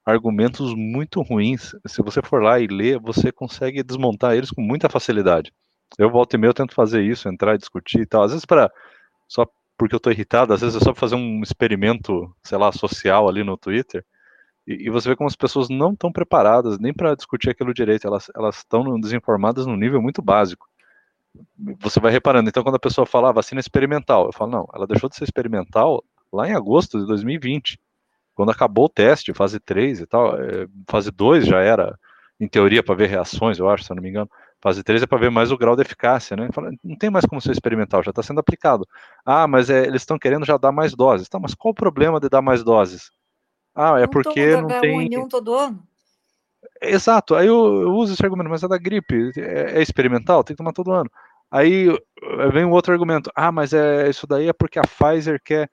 [0.04, 1.74] argumentos muito ruins.
[1.86, 5.52] Se você for lá e ler, você consegue desmontar eles com muita facilidade.
[5.98, 8.22] Eu volto e meio, tento fazer isso, entrar e discutir e tal.
[8.22, 8.70] Às vezes para
[9.28, 13.28] só porque eu tô irritado, às vezes é só fazer um experimento, sei lá, social
[13.28, 14.04] ali no Twitter,
[14.66, 18.06] e, e você vê como as pessoas não estão preparadas nem para discutir aquilo direito,
[18.06, 20.66] elas estão desinformadas num nível muito básico.
[21.80, 24.86] Você vai reparando, então quando a pessoa fala ah, vacina experimental, eu falo, não, ela
[24.86, 26.02] deixou de ser experimental
[26.32, 27.78] lá em agosto de 2020,
[28.34, 31.98] quando acabou o teste, fase 3 e tal, é, fase 2 já era,
[32.38, 34.30] em teoria, para ver reações, eu acho, se eu não me engano.
[34.60, 36.48] Fase 3 é para ver mais o grau de eficácia, né?
[36.52, 38.86] Fala, não tem mais como ser experimental, já está sendo aplicado.
[39.24, 41.28] Ah, mas é, eles estão querendo já dar mais doses.
[41.28, 43.10] Tá, mas qual o problema de dar mais doses?
[43.76, 45.18] Ah, é não porque não tem.
[45.18, 45.86] Um todo ano?
[46.80, 50.54] Exato, aí eu, eu, uso esse argumento, mas é da gripe, é, é, experimental, tem
[50.54, 51.10] que tomar todo ano.
[51.50, 51.86] Aí
[52.52, 55.70] vem um outro argumento, ah, mas é isso daí é porque a Pfizer quer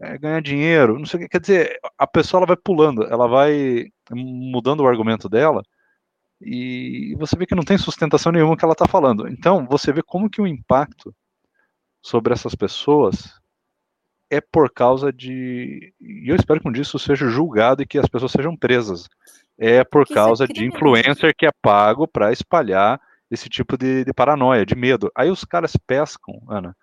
[0.00, 3.26] é, ganhar dinheiro, não sei o que, quer dizer, a pessoa ela vai pulando, ela
[3.26, 5.62] vai mudando o argumento dela,
[6.40, 9.26] e você vê que não tem sustentação nenhuma que ela está falando.
[9.28, 11.12] Então, você vê como que o impacto
[12.00, 13.37] sobre essas pessoas
[14.30, 15.92] é por causa de.
[16.00, 19.08] E eu espero que um dia isso seja julgado e que as pessoas sejam presas.
[19.56, 23.76] É por Porque é causa é de influencer que é pago para espalhar esse tipo
[23.76, 25.10] de, de, paranoia, de medo.
[25.14, 26.76] Aí os caras pescam, Ana,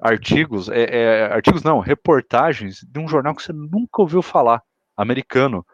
[0.00, 4.62] artigos, é, é, artigos não, reportagens de um jornal que você nunca ouviu falar,
[4.96, 5.64] americano,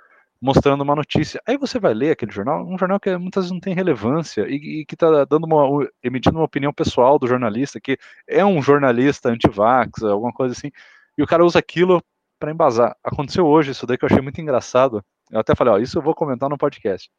[0.40, 1.40] mostrando uma notícia.
[1.46, 4.80] Aí você vai ler aquele jornal, um jornal que muitas vezes não tem relevância e,
[4.80, 9.28] e que está dando uma, emitindo uma opinião pessoal do jornalista, que é um jornalista
[9.30, 10.70] anti-vax, alguma coisa assim,
[11.16, 12.02] e o cara usa aquilo
[12.38, 12.96] para embasar.
[13.02, 15.04] Aconteceu hoje isso daí que eu achei muito engraçado.
[15.30, 17.10] Eu até falei, ó, isso eu vou comentar no podcast.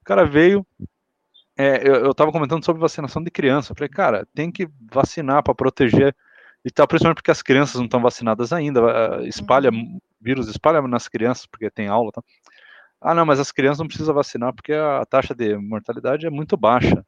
[0.00, 0.66] O cara veio,
[1.56, 3.72] é, eu, eu tava comentando sobre vacinação de criança.
[3.72, 6.16] Eu falei, cara, tem que vacinar para proteger
[6.64, 8.80] e tal, principalmente porque as crianças não estão vacinadas ainda.
[9.24, 9.98] Espalha, uhum.
[10.20, 12.10] vírus espalha nas crianças, porque tem aula.
[12.12, 12.22] Tá?
[13.02, 16.56] Ah, não, mas as crianças não precisam vacinar porque a taxa de mortalidade é muito
[16.56, 17.04] baixa.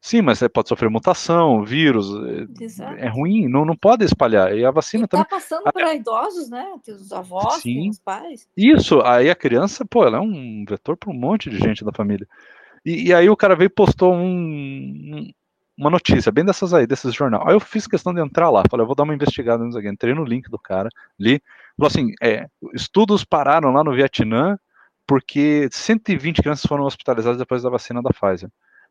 [0.00, 2.94] Sim, mas você pode sofrer mutação, vírus, é, Exato.
[2.94, 4.52] é ruim, não, não pode espalhar.
[4.52, 5.28] E a vacina e tá também.
[5.28, 6.72] Tá passando para idosos, né?
[6.88, 7.88] Os avós, sim.
[7.88, 8.48] os pais.
[8.56, 11.92] Isso, aí a criança, pô, ela é um vetor para um monte de gente da
[11.92, 12.26] família.
[12.84, 15.30] E, e, aí o cara veio e postou um,
[15.78, 17.46] uma notícia, bem dessas aí, desses jornal.
[17.46, 19.88] Aí eu fiz questão de entrar lá, falei, eu vou dar uma investigada nisso aqui.
[19.88, 21.40] Entrei no link do cara, li,
[21.76, 24.58] falou assim: é, estudos pararam lá no Vietnã
[25.06, 28.50] porque 120 crianças foram hospitalizadas depois da vacina da Pfizer.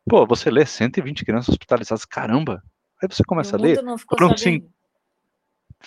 [0.09, 2.63] Pô, você lê 120 crianças hospitalizadas, caramba!
[3.01, 3.81] Aí você começa a ler.
[3.81, 4.67] Não, ficou sim,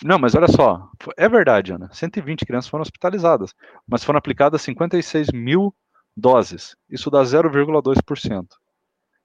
[0.03, 1.89] não, mas olha só, é verdade, Ana.
[1.93, 3.55] 120 crianças foram hospitalizadas,
[3.87, 5.75] mas foram aplicadas 56 mil
[6.17, 6.77] doses.
[6.91, 8.47] Isso dá 0,2%.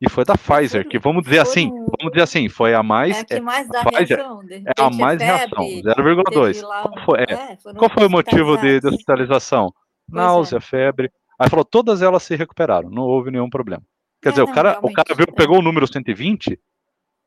[0.02, 3.18] E foi da Pfizer, que vamos dizer assim, vamos dizer assim, foi a mais.
[3.18, 4.42] É a que é, mais dá Pfizer, reação.
[4.50, 6.62] é a mais reação, 0,2.
[6.62, 9.74] Qual foi, é, é, qual foi o motivo de, de hospitalização?
[10.12, 10.62] Náusea, é.
[10.62, 11.12] febre.
[11.38, 13.84] Aí falou, todas elas se recuperaram, não houve nenhum problema.
[14.22, 16.60] Quer é, dizer, não, o cara, o cara viu, pegou o número 120 e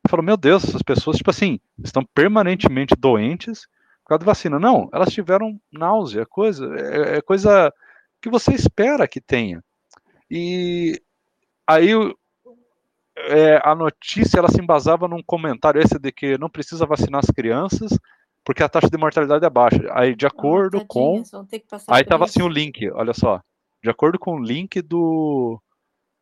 [0.08, 3.66] falou, meu Deus, essas pessoas, tipo assim, estão permanentemente doentes
[4.02, 4.58] por causa da vacina.
[4.58, 7.72] Não, elas tiveram náusea, coisa, é, é coisa
[8.20, 9.64] que você espera que tenha.
[10.30, 11.00] E
[11.66, 11.90] aí
[13.16, 17.30] é, a notícia ela se embasava num comentário esse de que não precisa vacinar as
[17.30, 17.98] crianças
[18.44, 19.82] porque a taxa de mortalidade é baixa.
[19.92, 21.22] Aí de acordo oh, com
[21.88, 23.40] aí tava assim o link, olha só,
[23.82, 25.60] de acordo com o link do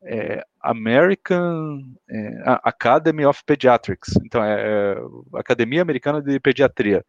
[0.03, 4.97] é, American é, Academy of Pediatrics, então é, é
[5.35, 7.05] Academia Americana de Pediatria.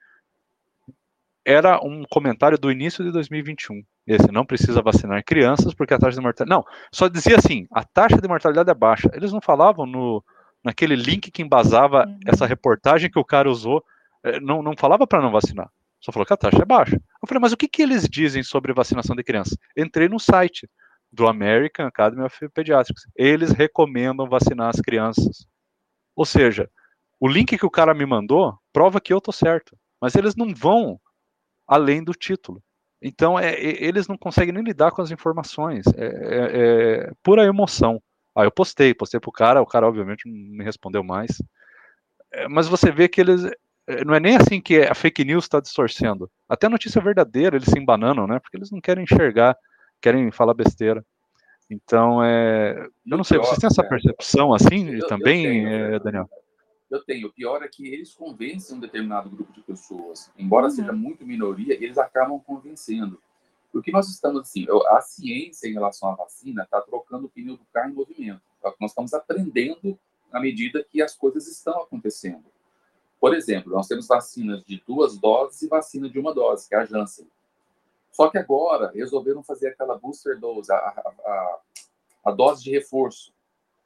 [1.44, 3.82] Era um comentário do início de 2021.
[4.06, 6.50] Esse não precisa vacinar crianças porque a taxa de mortalidade.
[6.50, 9.10] Não, só dizia assim: a taxa de mortalidade é baixa.
[9.14, 10.24] Eles não falavam no,
[10.64, 12.20] naquele link que embasava uhum.
[12.28, 13.84] essa reportagem que o cara usou.
[14.24, 15.70] É, não, não falava para não vacinar.
[16.00, 16.96] Só falou que a taxa é baixa.
[16.96, 19.58] Eu falei, mas o que, que eles dizem sobre vacinação de crianças?
[19.78, 20.68] Entrei no site
[21.12, 23.04] do American Academy of Pediatrics.
[23.16, 25.46] Eles recomendam vacinar as crianças.
[26.16, 26.70] Ou seja,
[27.20, 29.78] o link que o cara me mandou prova que eu tô certo.
[30.00, 31.00] Mas eles não vão
[31.68, 32.62] além do título.
[33.02, 35.86] Então, é, eles não conseguem nem lidar com as informações.
[35.96, 38.02] É, é, é pura emoção.
[38.36, 41.42] Aí eu postei, postei pro cara, o cara obviamente não me respondeu mais.
[42.32, 43.44] É, mas você vê que eles.
[43.88, 46.30] É, não é nem assim que a fake news está distorcendo.
[46.48, 48.40] Até a notícia verdadeira eles se embananam, né?
[48.40, 49.58] Porque eles não querem enxergar,
[50.02, 51.06] querem falar besteira.
[51.70, 56.30] Então, é, eu não sei, vocês têm essa percepção assim eu, também, eu tenho, Daniel?
[56.92, 57.28] eu tenho.
[57.28, 60.30] O pior é que eles convencem um determinado grupo de pessoas.
[60.38, 60.72] Embora uhum.
[60.72, 63.22] seja muito minoria, eles acabam convencendo.
[63.72, 67.66] Porque nós estamos assim, a ciência em relação à vacina está trocando o pneu do
[67.72, 68.42] carro em movimento.
[68.64, 69.98] É nós estamos aprendendo
[70.32, 72.44] à medida que as coisas estão acontecendo.
[73.22, 76.80] Por exemplo, nós temos vacinas de duas doses e vacina de uma dose, que é
[76.80, 77.30] a Janssen.
[78.12, 81.60] Só que agora resolveram fazer aquela booster dose, a, a,
[82.26, 83.32] a, dose de reforço,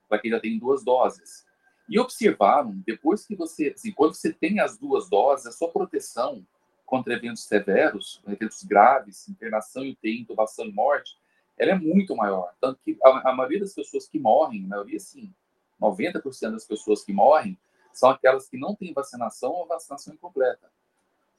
[0.08, 1.46] para quem já tem duas doses.
[1.90, 6.48] E observaram, depois que você, assim, quando você tem as duas doses, a sua proteção
[6.86, 11.20] contra eventos severos, eventos graves, internação e UTI, intubação e morte,
[11.58, 12.54] ela é muito maior.
[12.62, 15.34] Tanto que a, a maioria das pessoas que morrem, a maioria sim,
[15.80, 17.60] 90% das pessoas que morrem,
[17.98, 20.70] são aquelas que não têm vacinação ou vacinação incompleta.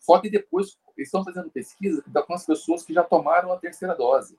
[0.01, 4.39] Só que depois estão fazendo pesquisa com as pessoas que já tomaram a terceira dose.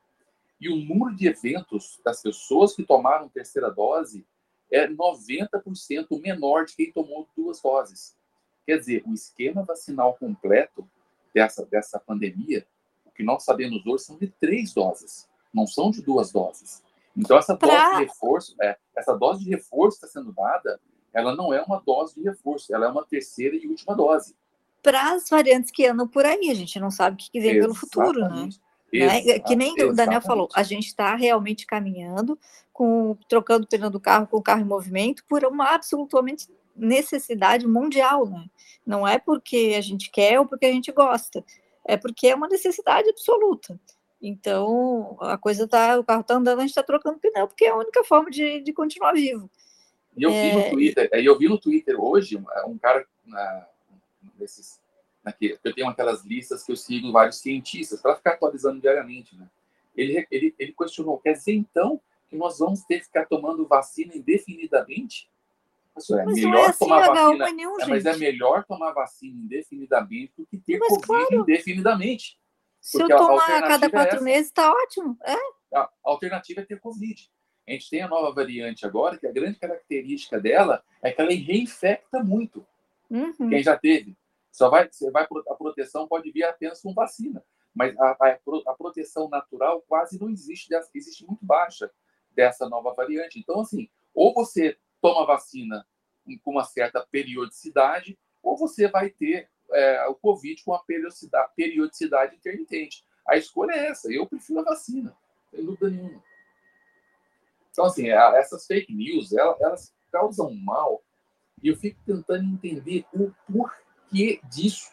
[0.59, 4.25] E o número de eventos das pessoas que tomaram a terceira dose
[4.71, 8.17] é 90% menor de quem tomou duas doses.
[8.65, 10.89] Quer dizer, o esquema vacinal completo
[11.33, 12.65] dessa, dessa pandemia,
[13.05, 16.83] o que nós sabemos hoje são de três doses, não são de duas doses.
[17.15, 17.67] Então, essa pra...
[17.67, 20.79] dose de reforço, é, essa dose de reforço está sendo dada,
[21.17, 24.35] ela não é uma dose de reforço, ela é uma terceira e última dose.
[24.83, 27.61] Para as variantes que andam por aí, a gente não sabe o que vem Exatamente.
[27.61, 28.49] pelo futuro, né?
[28.93, 29.39] Né?
[29.39, 32.39] Que nem o Daniel falou, a gente está realmente caminhando,
[32.71, 37.67] com trocando o pneu do carro com o carro em movimento, por uma absolutamente necessidade
[37.67, 38.45] mundial, né?
[38.85, 41.43] Não é porque a gente quer ou porque a gente gosta,
[41.83, 43.77] é porque é uma necessidade absoluta.
[44.21, 47.69] Então, a coisa tá, o carro está andando, a gente está trocando pneu, porque é
[47.69, 49.49] a única forma de, de continuar vivo.
[50.17, 50.49] E eu é...
[50.49, 53.05] vi no é, Twitter, eu vi no Twitter hoje um cara,
[54.37, 54.81] nesses,
[55.23, 59.47] naquele, eu tenho aquelas listas que eu sigo vários cientistas para ficar atualizando diariamente, né?
[59.95, 61.99] Ele, ele, ele questionou, quer dizer então
[62.29, 65.29] que nós vamos ter que ficar tomando vacina indefinidamente?
[65.97, 67.89] Isso é Mas não melhor é assim, tomar H1N1, vacina, é, gente.
[67.89, 71.35] mas é melhor tomar vacina indefinidamente do que ter Mas Covid claro.
[71.41, 72.39] indefinidamente.
[72.79, 75.17] Se eu tomar a cada é quatro meses, tá ótimo.
[75.23, 75.35] É,
[75.77, 77.29] A alternativa é ter Covid.
[77.67, 81.31] A gente tem a nova variante agora, que a grande característica dela é que ela
[81.31, 82.65] reinfecta muito.
[83.09, 83.49] uhum.
[83.49, 84.15] Quem já teve.
[84.51, 87.43] Só vai, você vai, a proteção pode vir apenas com vacina.
[87.75, 91.91] Mas a, a, a proteção natural quase não existe, existe muito baixa
[92.33, 93.37] dessa nova variante.
[93.37, 95.85] Então, assim, ou você toma vacina
[96.43, 102.35] com uma certa periodicidade, ou você vai ter é, o Covid com uma periodicidade, periodicidade
[102.35, 103.03] intermitente.
[103.27, 104.11] A escolha é essa.
[104.11, 105.15] Eu prefiro a vacina,
[105.51, 106.23] sem dúvida nenhuma.
[107.77, 111.03] Então, assim, a- essas fake news, elas, causam mal
[111.61, 114.89] e eu fico tentando entender o porquê disso.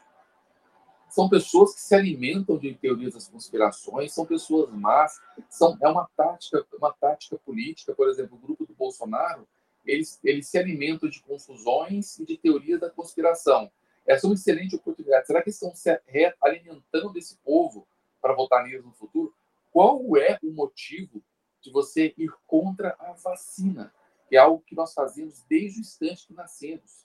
[1.09, 5.19] São pessoas que se alimentam de teorias das conspirações, são pessoas más,
[5.49, 9.49] são, é uma tática, uma tática política, por exemplo, o grupo do Bolsonaro,
[9.87, 13.73] eles, eles se alimentam de confusões e de teorias da conspiração.
[14.07, 15.27] Essa é uma excelente oportunidade.
[15.27, 16.03] Será que estão se
[16.43, 17.87] alimentando desse povo
[18.21, 19.35] para votar neles no futuro?
[19.73, 21.23] Qual é o motivo
[21.65, 23.93] de você ir contra a vacina?
[24.29, 27.05] Que é algo que nós fazemos desde o instante que nascemos.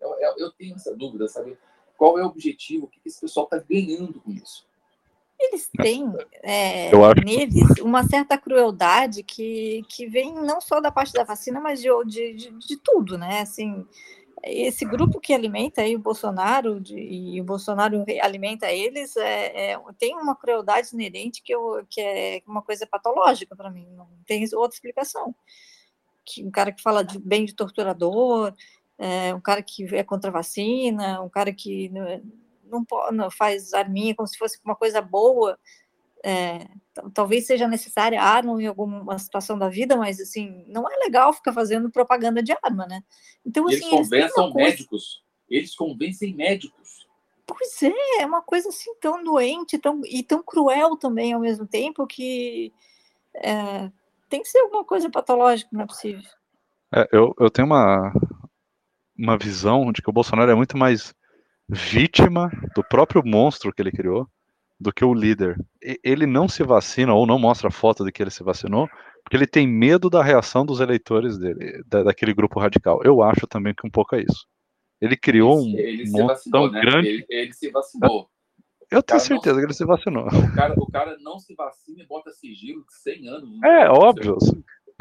[0.00, 1.56] Eu, eu- eu tenho essa dúvida, sabe?
[1.96, 2.86] Qual é o objetivo?
[2.86, 4.66] O que esse pessoal está ganhando com isso?
[5.38, 6.12] Eles têm
[6.42, 11.24] é, Eu acho- neles uma certa crueldade que, que vem não só da parte da
[11.24, 13.40] vacina, mas de, de, de, de tudo, né?
[13.40, 13.86] Assim,
[14.44, 19.80] esse grupo que alimenta aí o Bolsonaro de- e o Bolsonaro alimenta eles é, é-
[19.98, 24.42] tem uma crueldade inerente que, eu, que é uma coisa patológica para mim, não tem
[24.54, 25.34] outra explicação.
[26.24, 28.54] Que um cara que fala de, bem de torturador,
[28.98, 32.22] é, um cara que é contra vacina, um cara que não,
[32.64, 35.58] não, po- não faz arminha como se fosse uma coisa boa.
[36.22, 40.96] É, tal- talvez seja necessária arma em alguma situação da vida, mas assim, não é
[40.98, 43.02] legal ficar fazendo propaganda de arma, né?
[43.44, 45.24] Então, assim, eles convencem coisa, médicos.
[45.48, 47.06] Eles convencem médicos.
[47.46, 51.66] pois é, é uma coisa assim tão doente tão, e tão cruel também ao mesmo
[51.66, 52.72] tempo que
[53.34, 53.90] é,
[54.28, 56.22] tem que ser alguma coisa patológica, não é possível.
[56.94, 58.12] É, eu, eu tenho uma,
[59.18, 61.14] uma visão de que o Bolsonaro é muito mais
[61.68, 64.28] vítima do próprio monstro que ele criou
[64.82, 65.56] do que o líder.
[66.02, 68.88] Ele não se vacina ou não mostra foto de que ele se vacinou
[69.24, 73.00] porque ele tem medo da reação dos eleitores dele, da- daquele grupo radical.
[73.04, 74.44] Eu acho também que um pouco é isso.
[75.00, 76.80] Ele criou um ele, se vacinou, né?
[76.80, 77.08] grande.
[77.08, 78.28] Ele, ele se vacinou.
[78.90, 80.26] Eu tenho cara não- certeza que ele se vacinou.
[80.26, 83.48] O cara, o cara não se vacina e bota sigilo de 100 anos.
[83.48, 84.36] no- É óbvio.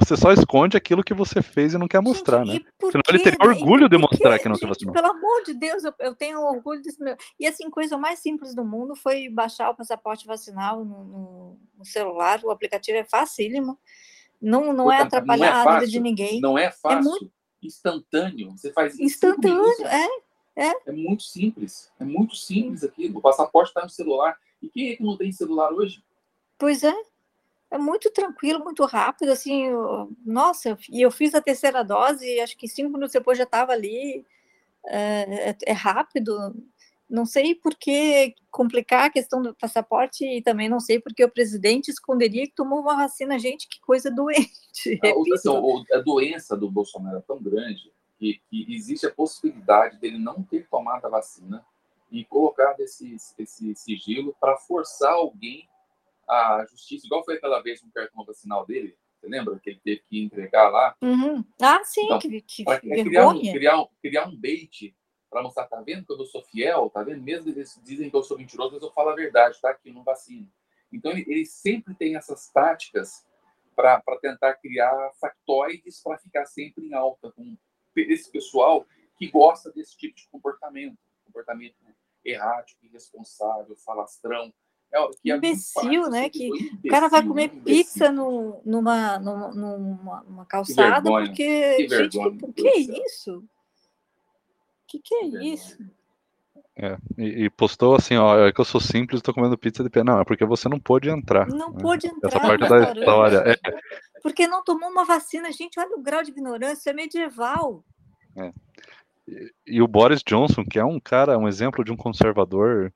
[0.04, 2.54] Você só esconde aquilo que você fez e não quer mostrar, né?
[2.54, 3.46] Gente, por Senão ele teria né?
[3.46, 4.94] orgulho de mostrar quê, que não se vacinou.
[4.94, 7.16] Pelo amor de Deus, eu, eu tenho orgulho desse meu.
[7.40, 11.86] E assim, coisa mais simples do mundo foi baixar o passaporte vacinal no, no- no
[11.86, 12.42] celular.
[12.44, 13.78] O aplicativo é facílimo.
[14.42, 15.88] Não, não é Puta, atrapalhar não é a vida fácil.
[15.92, 16.42] de ninguém.
[16.42, 17.04] Não é fácil.
[17.10, 17.32] muito-
[17.64, 18.52] Instantâneo.
[18.58, 19.86] Você faz cinco Instantâneo, minutos.
[20.56, 20.74] é.
[20.88, 21.92] É muito simples.
[22.00, 23.20] É muito simples aquilo.
[23.20, 24.36] O passaporte está no celular.
[24.62, 26.04] E quem é que não tem celular hoje?
[26.58, 26.94] Pois é.
[27.72, 32.58] É muito tranquilo, muito rápido, assim, eu- nossa, e eu fiz a terceira dose acho
[32.58, 34.26] que cinco minutos depois já estava ali,
[34.88, 36.54] é, é- é rápido,
[37.10, 41.32] não sei por que complicar a questão do passaporte e também não sei porque o
[41.32, 45.86] presidente esconderia que tomou uma vacina, gente, que coisa doente, A, o- assim, repito, o-
[45.94, 50.68] a doença do Bolsonaro é tão grande que, que existe a possibilidade dele não ter
[50.70, 51.66] tomado a vacina
[52.12, 55.68] e colocar esse, esse sigilo para forçar alguém
[56.28, 58.98] à justiça, igual foi aquela vez com o cartão vacinal dele.
[59.20, 60.96] Você lembra que ele teve que entregar lá?
[61.02, 61.46] Uhum.
[61.62, 64.96] ah, sim, Então, que, que criar um, criar, um, criar um bait
[65.30, 67.22] para mostrar, tá vendo que eu sou fiel, tá vendo?
[67.22, 69.74] Mesmo eles dizem que eu sou mentiroso, mas eu falo a verdade, tá?
[69.74, 70.52] Que eu não vacino.
[70.92, 73.26] Então, ele, ele sempre tem essas táticas
[73.76, 77.58] para tentar criar factoides para ficar sempre em alta com
[77.96, 78.86] esse pessoal
[79.18, 80.98] que gosta desse tipo de comportamento.
[81.26, 81.76] Comportamento
[82.26, 84.54] errático, irresponsável, falastrão.
[84.94, 86.30] É, que é Imbecil, né?
[86.30, 87.64] Que imbecil, o cara vai comer Imbecil.
[87.64, 93.44] pizza no, numa, numa, numa, numa calçada, vergonha, porque, que gente, que, que é isso?
[94.88, 95.78] Que que é Que isso?
[96.76, 99.90] É, e, e postou assim, ó, é que eu sou simples, tô comendo pizza de
[99.90, 100.04] pé.
[100.04, 101.48] Não, é porque você não pôde entrar.
[101.48, 101.80] Não né?
[101.82, 103.38] pôde entrar Essa parte da história.
[103.38, 103.56] É,
[104.22, 105.52] Porque não tomou uma vacina.
[105.52, 107.84] Gente, olha o grau de ignorância, isso é medieval.
[109.68, 112.92] e o Boris Johnson, que é um cara, um exemplo de um conservador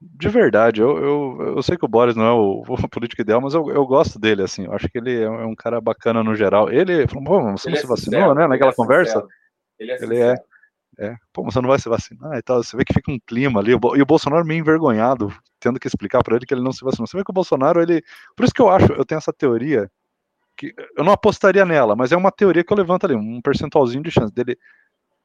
[0.00, 0.80] de verdade.
[0.80, 3.70] Eu, eu, eu sei que o Boris não é o, o político ideal, mas eu,
[3.70, 4.64] eu gosto dele, assim.
[4.64, 6.70] Eu acho que ele é um cara bacana no geral.
[6.70, 8.46] Ele falou, pô, você Ele não é se vacinou, sincero, né?
[8.46, 9.26] Naquela é conversa.
[9.78, 10.34] Ele é Ele é.
[10.98, 11.16] É.
[11.32, 12.62] Pô, você não vai se vacinar e tal.
[12.62, 13.72] Você vê que fica um clima ali.
[13.72, 17.06] E o Bolsonaro meio envergonhado, tendo que explicar para ele que ele não se vacinou.
[17.06, 18.02] Você vê que o Bolsonaro, ele.
[18.36, 19.90] Por isso que eu acho, eu tenho essa teoria,
[20.56, 24.02] que eu não apostaria nela, mas é uma teoria que eu levanto ali, um percentualzinho
[24.02, 24.58] de chance dele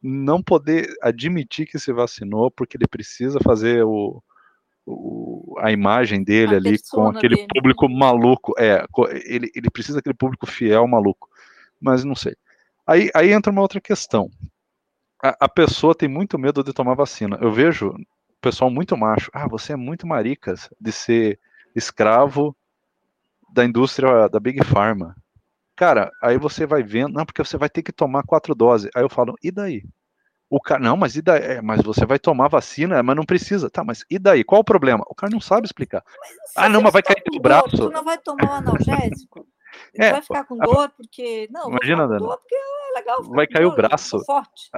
[0.02, 4.22] não poder admitir que se vacinou, porque ele precisa fazer o,
[4.86, 7.48] o a imagem dele a ali com aquele dele.
[7.54, 8.54] público maluco.
[8.58, 8.86] É,
[9.26, 11.30] ele, ele precisa daquele público fiel maluco.
[11.80, 12.36] Mas não sei.
[12.86, 14.30] Aí, aí entra uma outra questão.
[15.22, 17.38] A, a, pessoa tem muito medo de tomar vacina.
[17.42, 19.30] Eu vejo o pessoal muito macho.
[19.34, 21.40] Ah, você é muito maricas de ser
[21.76, 22.56] escravo
[23.52, 25.16] da indústria da Big Pharma.
[25.76, 28.90] Cara, aí você vai vendo, não, porque você vai ter que tomar quatro doses.
[28.96, 29.84] Aí eu falo, e daí?
[30.50, 31.42] O cara, não, mas e daí?
[31.42, 33.70] É, mas você vai tomar vacina, mas não precisa.
[33.70, 34.44] Tá, mas e daí?
[34.44, 35.04] Qual o problema?
[35.08, 36.04] O cara não sabe explicar.
[36.56, 37.76] ah, não, mas vai cair no braço.
[37.76, 39.46] Tu não vai tomar analgésico?
[39.94, 41.50] É, vai ficar com dor porque.
[41.52, 43.24] Não, imagina, vai dor porque é legal.
[43.24, 44.24] Vai cair dor, o braço.
[44.24, 44.70] Forte.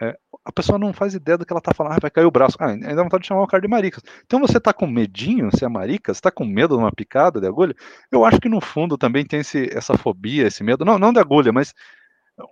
[0.00, 2.30] É, a pessoa não faz ideia do que ela tá falando, ah, vai cair o
[2.30, 2.56] braço.
[2.60, 4.02] Ah, ainda vontade de chamar o cara de maricas.
[4.24, 7.40] Então você tá com medinho, se é marica, você tá com medo de uma picada
[7.40, 7.74] de agulha?
[8.12, 11.18] Eu acho que no fundo também tem esse, essa fobia, esse medo, não, não de
[11.18, 11.74] agulha, mas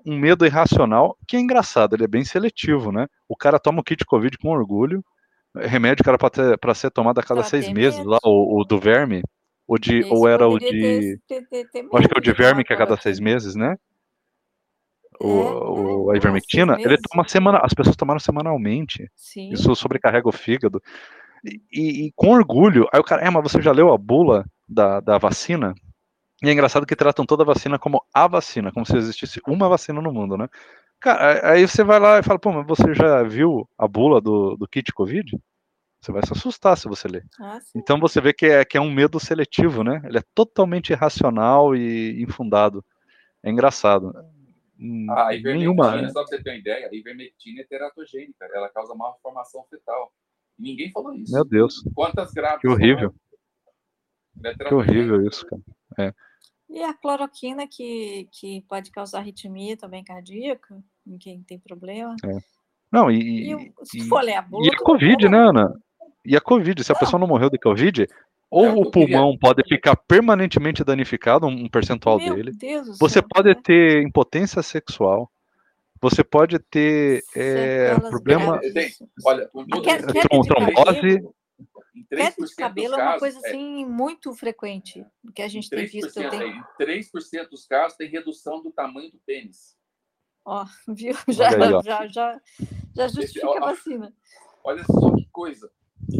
[0.05, 3.07] um medo irracional, que é engraçado, ele é bem seletivo, né?
[3.29, 5.05] O cara toma o kit Covid com orgulho,
[5.55, 6.19] remédio que era
[6.59, 9.23] para ser tomado a cada seis meses, lá, o, o, do verme,
[9.67, 11.19] o de, ou era o de.
[11.27, 13.55] Ter, ter, ter acho que é o de verme que é a cada seis meses,
[13.55, 13.77] né?
[15.21, 19.11] o, é, o, a ivermectina, ele toma semana, as pessoas tomaram semanalmente.
[19.15, 19.51] Sim.
[19.51, 20.83] Isso sobrecarrega o fígado.
[21.45, 24.45] E, e, e, com orgulho, aí o cara, é, mas você já leu a bula
[24.69, 25.75] da, da vacina?
[26.43, 29.69] E é engraçado que tratam toda a vacina como a vacina, como se existisse uma
[29.69, 30.49] vacina no mundo, né?
[31.01, 34.57] Cara, aí você vai lá e fala, pô, mas você já viu a bula do,
[34.57, 35.39] do kit Covid?
[36.01, 37.25] Você vai se assustar se você ler.
[37.41, 40.01] Ah, então você vê que é, que é um medo seletivo, né?
[40.05, 42.85] Ele é totalmente irracional e infundado.
[43.43, 44.13] É engraçado.
[44.79, 46.09] Hum, a ivermectina, nenhuma, né?
[46.09, 50.13] só pra você ter uma ideia, a ivermectina é teratogênica, ela causa malformação fetal.
[50.59, 51.33] E ninguém falou isso.
[51.33, 51.83] Meu Deus.
[51.95, 52.61] Quantas grávidas?
[52.61, 53.15] Que horrível.
[54.45, 55.63] É que horrível isso, cara.
[55.99, 56.26] É.
[56.69, 62.17] E a cloroquina que, que pode causar arritmia também cardíaca, em quem tem problema.
[62.25, 62.39] É.
[62.91, 65.73] Não, e, e, se for ler a bula, e a Covid, né, Ana?
[66.25, 68.09] E a Covid, se a pessoa não morreu de Covid,
[68.51, 69.39] ou é, o pulmão queria...
[69.41, 72.53] pode ficar permanentemente danificado, um percentual Meu dele.
[72.53, 75.31] Deus você céu, pode ter impotência sexual.
[76.01, 78.61] Você pode ter é, problema.
[79.25, 79.49] Olha,
[79.83, 80.03] quer,
[82.05, 82.35] trombose.
[82.35, 85.87] Queda de cabelo é uma coisa é assim é, muito frequente, que a gente tem
[85.87, 86.13] visto.
[86.13, 86.59] Tem...
[86.59, 89.77] Em 3% dos casos tem redução do tamanho do pênis.
[90.45, 91.15] Ó, viu?
[91.29, 92.41] Já, aí, já, já,
[92.95, 94.15] já justifica Esse, ó, a vacina.
[94.65, 95.71] Olha só que coisa.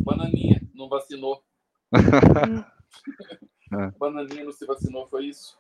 [0.03, 1.45] Bananinha não vacinou.
[3.73, 3.91] é.
[3.99, 5.59] Bananinha não se vacinou, foi isso?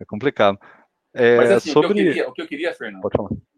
[0.00, 0.58] É complicado.
[1.18, 1.90] É, Mas assim, sobre...
[1.90, 3.08] o, que eu queria, o que eu queria, Fernando,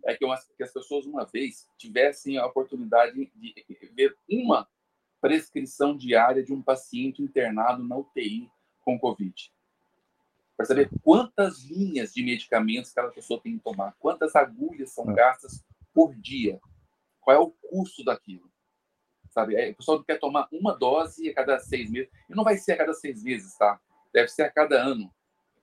[0.06, 3.54] é que, que, as pessoas uma vez tivessem a oportunidade de
[3.94, 4.66] ver uma
[5.20, 8.48] prescrição diária de um paciente internado na UTI
[8.80, 9.52] com Covid.
[10.56, 15.14] Para saber quantas linhas de medicamentos aquela pessoa tem que tomar, quantas agulhas são é.
[15.14, 16.58] gastas por dia,
[17.20, 18.50] qual é o custo daquilo
[19.30, 19.56] sabe?
[19.56, 22.10] É, o pessoal quer tomar uma dose a cada seis meses.
[22.28, 23.80] E não vai ser a cada seis meses, tá?
[24.12, 25.12] Deve ser a cada ano.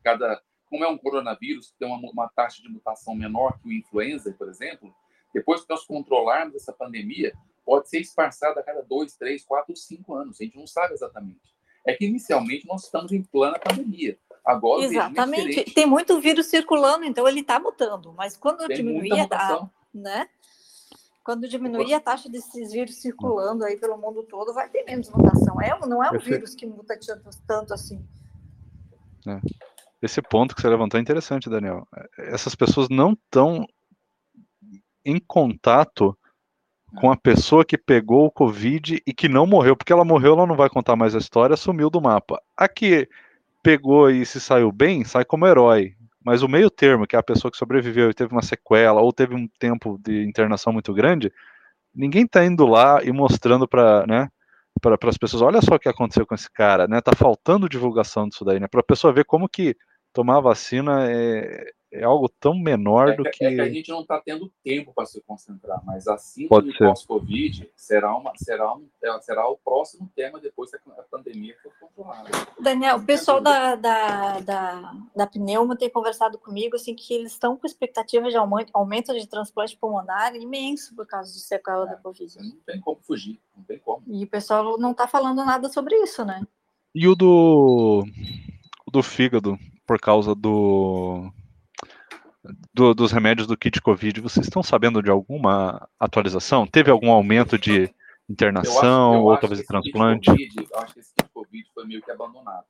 [0.04, 3.72] Cada, como é um coronavírus que tem uma, uma taxa de mutação menor que o
[3.72, 4.94] influenza, por exemplo,
[5.34, 7.34] depois que nós controlarmos essa pandemia,
[7.66, 10.40] pode ser esparçada a cada dois, três, quatro, cinco anos.
[10.40, 11.56] A gente não sabe exatamente.
[11.86, 14.18] É que inicialmente nós estamos em plena pandemia.
[14.46, 15.74] Agora exatamente.
[15.74, 18.14] Tem muito vírus circulando, então ele está mutando.
[18.14, 20.30] Mas quando diminuir, a, né?
[21.24, 25.62] Quando diminuir a taxa desses vírus circulando aí pelo mundo todo, vai ter menos mutação.
[25.62, 26.98] É, não é um vírus que muta
[27.46, 28.02] tanto assim.
[29.28, 29.42] É.
[30.02, 31.88] Esse ponto que você levantou é interessante, Daniel.
[32.18, 33.66] Essas pessoas não estão
[35.04, 36.18] em contato
[37.00, 40.48] com a pessoa que pegou o Covid e que não morreu, porque ela morreu, ela
[40.48, 42.42] não vai contar mais a história, sumiu do mapa.
[42.56, 43.10] A que
[43.62, 45.96] pegou e se saiu bem, sai como herói.
[46.24, 49.12] Mas o meio termo, que é a pessoa que sobreviveu e teve uma sequela ou
[49.14, 51.32] teve um tempo de internação muito grande,
[51.94, 54.30] ninguém está indo lá e mostrando para né,
[54.80, 57.02] para as pessoas, olha só o que aconteceu com esse cara, né?
[57.02, 58.68] Tá faltando divulgação disso daí, né?
[58.68, 59.76] Para a pessoa ver como que
[60.14, 63.46] tomar vacina é, é algo tão menor é, do que.
[63.46, 66.78] É que a gente não está tendo tempo para se concentrar, mas assim como o
[66.78, 71.72] pós-Covid será, uma, será, um, é, será o próximo tema depois que a pandemia for
[71.80, 72.30] controlada.
[72.60, 77.56] Daniel, o pessoal da, da, da, da Pneuma tem conversado comigo assim, que eles estão
[77.56, 81.96] com expectativa de aumento, aumento de transplante pulmonar imenso por causa de sequela é, da
[81.96, 82.38] Covid.
[82.38, 84.04] Não tem como fugir, não tem como.
[84.08, 86.42] E o pessoal não está falando nada sobre isso, né?
[86.94, 88.04] E o do,
[88.86, 91.32] o do fígado, por causa do
[92.74, 96.68] do, dos remédios do kit Covid, vocês estão sabendo de alguma atualização?
[96.68, 97.90] Teve algum aumento de
[98.30, 100.30] internação eu acho, eu ou talvez de transplante?
[100.30, 102.66] COVID, eu acho que esse kit Covid foi meio que abandonado.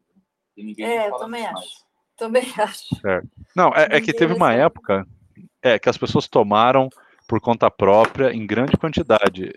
[0.55, 1.53] E ninguém é, eu também acho.
[1.53, 1.87] Mais.
[2.17, 2.95] Também acho.
[3.01, 3.29] Certo.
[3.55, 5.07] Não, é, é que teve uma época
[5.61, 6.89] é, que as pessoas tomaram
[7.27, 9.51] por conta própria em grande quantidade.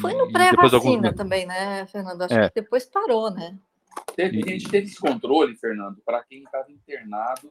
[0.00, 1.14] Foi no pré-vacina alguns...
[1.14, 2.22] também, né, Fernando?
[2.22, 2.48] Acho é.
[2.48, 3.56] que depois parou, né?
[4.16, 7.50] Teve, a gente teve esse controle, Fernando, para quem estava internado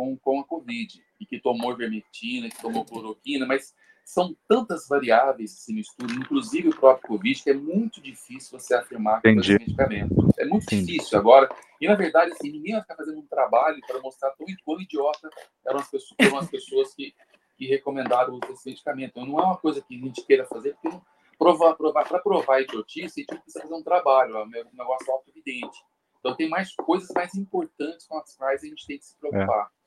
[0.00, 5.52] com, com a Covid e que tomou vermectina, que tomou cloroquina, mas são tantas variáveis
[5.52, 10.14] esse estudo, inclusive o próprio Covid, que é muito difícil você afirmar com esse medicamento.
[10.38, 10.92] É muito Entendi.
[10.92, 11.48] difícil agora.
[11.78, 15.28] E, na verdade, assim, ninguém vai ficar fazendo um trabalho para mostrar tão, quão idiota
[15.66, 17.14] eram as pessoas, eram as pessoas que,
[17.58, 19.10] que recomendaram esse medicamento.
[19.10, 21.02] Então, não é uma coisa que a gente queira fazer, porque não,
[21.38, 25.12] provar, provar, para provar a idiotice, a gente precisa fazer um trabalho, é um negócio
[25.12, 25.78] auto-evidente.
[26.18, 29.66] Então, tem mais coisas mais importantes com as quais a gente tem que se preocupar.
[29.66, 29.79] É.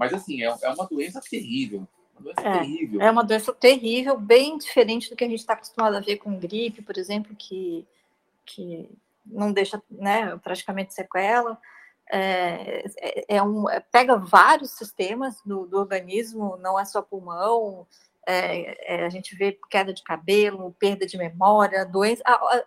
[0.00, 1.86] Mas, assim, é, é uma doença terrível.
[2.14, 3.02] Uma doença é, terrível.
[3.02, 6.38] É uma doença terrível, bem diferente do que a gente está acostumado a ver com
[6.38, 7.86] gripe, por exemplo, que,
[8.46, 8.88] que
[9.26, 11.58] não deixa né, praticamente sequela.
[12.10, 17.86] É, é, é um, é, pega vários sistemas do, do, organismo, não é só pulmão,
[18.26, 22.22] é, é, a gente vê queda de cabelo, perda de memória, doença.
[22.24, 22.64] A, a,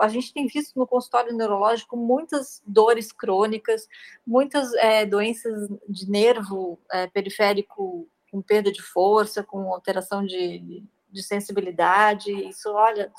[0.00, 3.88] a gente tem visto no consultório neurológico muitas dores crônicas,
[4.26, 11.22] muitas é, doenças de nervo é, periférico com perda de força, com alteração de, de
[11.22, 12.30] sensibilidade.
[12.30, 13.12] Isso, olha,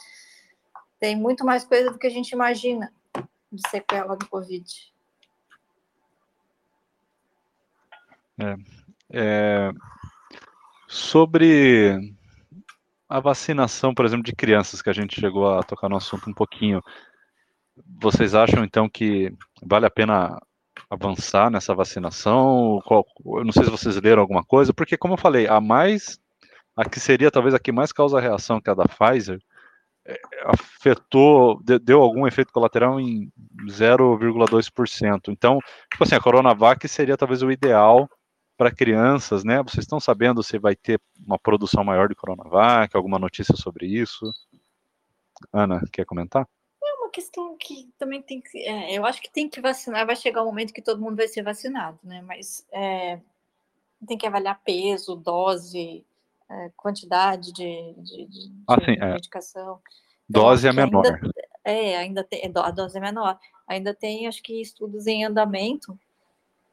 [0.99, 2.93] tem muito mais coisa do que a gente imagina
[3.51, 4.91] de sequela do Covid.
[8.39, 8.55] É,
[9.11, 9.71] é,
[10.91, 12.13] Sobre
[13.11, 16.33] a vacinação, por exemplo, de crianças, que a gente chegou a tocar no assunto um
[16.33, 16.81] pouquinho,
[17.99, 20.39] vocês acham então que vale a pena
[20.89, 22.81] avançar nessa vacinação?
[22.89, 26.21] eu não sei se vocês leram alguma coisa, porque como eu falei, a mais,
[26.73, 29.41] a que seria talvez a que mais causa reação, que é a da Pfizer,
[30.05, 33.29] é, afetou, deu algum efeito colateral em
[33.67, 35.27] 0,2%.
[35.27, 35.59] Então,
[35.91, 38.09] tipo assim, a Coronavac seria talvez o ideal
[38.61, 39.57] para crianças, né?
[39.63, 44.31] Vocês estão sabendo se vai ter uma produção maior de Coronavac, alguma notícia sobre isso?
[45.51, 46.47] Ana, quer comentar?
[46.83, 48.59] É uma questão que também tem que.
[48.59, 51.15] É, eu acho que tem que vacinar, vai chegar o um momento que todo mundo
[51.15, 52.21] vai ser vacinado, né?
[52.21, 53.19] Mas é,
[54.07, 56.05] tem que avaliar peso, dose,
[56.47, 59.81] é, quantidade de, de, de, ah, sim, de medicação.
[60.29, 61.03] Então, dose é menor.
[61.03, 61.31] Ainda,
[61.65, 62.53] é, ainda tem.
[62.55, 63.39] A dose é menor.
[63.67, 65.97] Ainda tem, acho que, estudos em andamento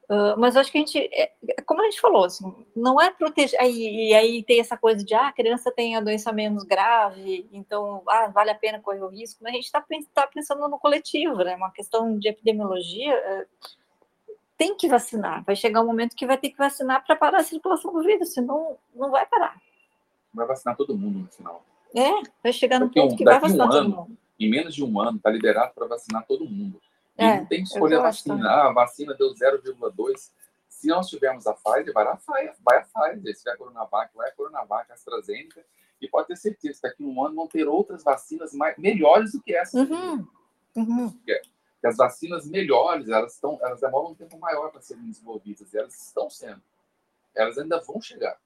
[0.09, 3.11] Uh, mas acho que a gente, é, é, como a gente falou, assim, não é
[3.11, 3.61] proteger.
[3.61, 7.47] Aí, e aí tem essa coisa de ah, a criança tem a doença menos grave,
[7.53, 9.43] então ah, vale a pena correr o risco.
[9.43, 9.85] Mas a gente está
[10.15, 11.55] tá pensando no coletivo, né?
[11.55, 13.13] Uma questão de epidemiologia.
[13.13, 13.45] É,
[14.57, 15.43] tem que vacinar.
[15.45, 18.33] Vai chegar um momento que vai ter que vacinar para parar a circulação do vírus,
[18.33, 19.61] senão não vai parar.
[20.33, 21.63] Vai vacinar todo mundo no final.
[21.95, 22.09] É,
[22.41, 24.17] vai chegar no ponto um, que vai vacinar um ano, todo mundo.
[24.39, 26.81] Em menos de um ano, está liberado para vacinar todo mundo.
[27.19, 28.49] E é, não tem que escolher a vacina.
[28.49, 30.31] Ah, a vacina deu 0,2.
[30.69, 32.55] Se nós tivermos a Pfizer, vai a Pfizer.
[32.63, 33.35] Vai a Pfizer.
[33.35, 35.65] Se tiver a Coronavac, vai a Coronavac, a AstraZeneca.
[36.01, 39.33] E pode ter certeza que daqui a um ano vão ter outras vacinas mais, melhores
[39.33, 39.77] do que essa.
[39.77, 40.25] Uhum.
[40.77, 41.11] Uhum.
[41.25, 41.41] Que,
[41.81, 45.73] que as vacinas melhores, elas, estão, elas demoram um tempo maior para serem desenvolvidas.
[45.73, 46.61] E elas estão sendo.
[47.35, 48.39] Elas ainda vão chegar.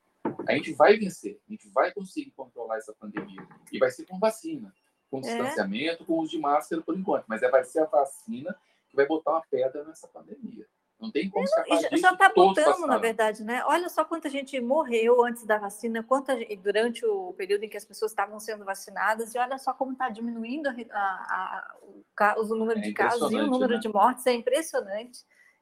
[0.47, 1.39] A gente vai vencer.
[1.47, 3.47] A gente vai conseguir controlar essa pandemia.
[3.71, 4.73] E vai ser com vacina
[5.13, 5.21] com é.
[5.21, 8.55] distanciamento, com uso de máscara por enquanto, mas é, vai ser a vacina
[8.89, 10.65] que vai botar uma pedra nessa pandemia.
[10.99, 11.97] Não tem como escapar disso.
[11.97, 13.61] Já está botando, na verdade, né?
[13.65, 17.85] Olha só quanta gente morreu antes da vacina, quanta durante o período em que as
[17.85, 21.75] pessoas estavam sendo vacinadas, e olha só como está diminuindo a, a,
[22.19, 23.79] a, o número é de casos e o número né?
[23.79, 25.19] de mortes, é impressionante.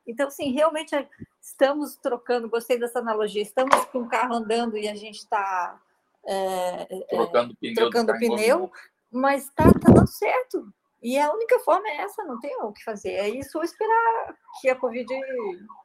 [0.08, 1.10] Então, sim, realmente é,
[1.42, 5.78] estamos trocando, gostei dessa analogia, estamos com o carro andando e a gente está
[6.26, 8.72] é, é, trocando pneu, trocando pneu
[9.12, 10.74] mas tá, tá dando certo.
[11.02, 13.14] E a única forma é essa, não tem o que fazer.
[13.14, 15.08] É isso ou esperar que a Covid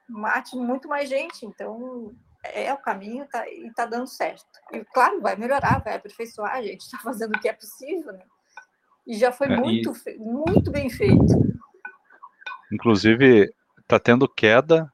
[0.09, 1.47] mate muito mais gente.
[1.47, 2.15] Então,
[2.45, 4.45] é o caminho tá, e tá dando certo.
[4.73, 8.25] E, claro, vai melhorar, vai aperfeiçoar, a gente está fazendo o que é possível, né?
[9.07, 10.19] E já foi é, muito, e...
[10.19, 11.35] muito bem feito.
[12.73, 13.51] Inclusive,
[13.81, 14.93] está tendo queda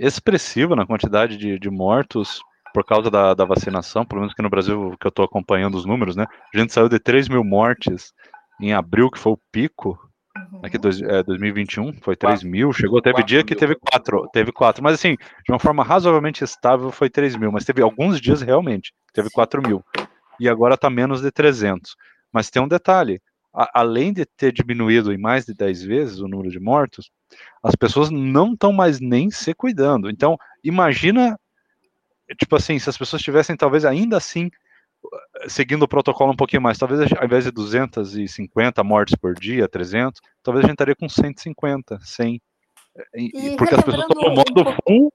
[0.00, 2.40] expressiva na quantidade de, de mortos
[2.72, 5.84] por causa da, da vacinação, pelo menos aqui no Brasil, que eu estou acompanhando os
[5.84, 6.26] números, né?
[6.54, 8.12] A gente saiu de 3 mil mortes
[8.60, 9.98] em abril, que foi o pico,
[10.36, 10.60] uhum.
[10.62, 14.82] aqui dois, é, 2021, foi 3 mil, chegou, teve dia que teve 4, teve 4,
[14.82, 18.92] mas assim, de uma forma razoavelmente estável foi 3 mil, mas teve alguns dias realmente,
[19.12, 19.84] teve 4 mil,
[20.40, 21.96] e agora está menos de 300.
[22.32, 23.20] Mas tem um detalhe,
[23.54, 27.10] a, além de ter diminuído em mais de 10 vezes o número de mortos,
[27.62, 30.10] as pessoas não estão mais nem se cuidando.
[30.10, 31.38] Então, imagina
[32.36, 34.50] tipo assim, se as pessoas tivessem talvez ainda assim
[35.46, 40.20] seguindo o protocolo um pouquinho mais, talvez ao invés de 250 mortes por dia, 300,
[40.42, 42.40] talvez a gente estaria com 150, 100.
[43.14, 45.12] E, porque as pessoas estão no modo full,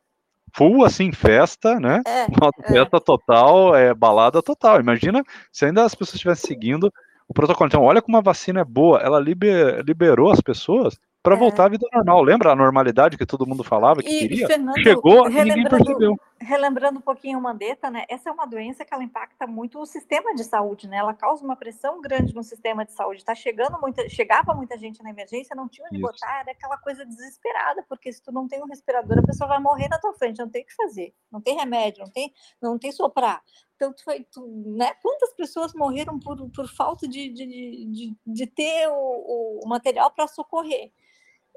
[0.56, 2.02] full, assim, festa, né?
[2.06, 2.68] É, modo é.
[2.68, 4.80] festa total, é balada total.
[4.80, 6.92] Imagina se ainda as pessoas estivessem seguindo
[7.28, 7.68] o protocolo.
[7.68, 11.38] Então, olha como a vacina é boa, ela liber, liberou as pessoas para é.
[11.38, 12.22] voltar à vida normal.
[12.22, 14.46] Lembra a normalidade que todo mundo falava que e, queria?
[14.46, 16.20] Fernando, Chegou e ninguém percebeu.
[16.38, 18.04] Relembrando um pouquinho o Mandetta, né?
[18.10, 20.98] Essa é uma doença que ela impacta muito o sistema de saúde, né?
[20.98, 23.24] Ela causa uma pressão grande no sistema de saúde.
[23.24, 26.06] Tá chegando muita, chegava muita gente na emergência, não tinha onde Isso.
[26.06, 29.60] botar, era aquela coisa desesperada, porque se tu não tem um respirador, a pessoa vai
[29.60, 32.78] morrer na tua frente, não tem o que fazer, não tem remédio, não tem, não
[32.78, 33.42] tem soprar.
[33.78, 34.46] Então, tu, tu,
[34.76, 34.92] né?
[35.02, 40.28] Quantas pessoas morreram por, por falta de, de, de, de ter o, o material para
[40.28, 40.92] socorrer?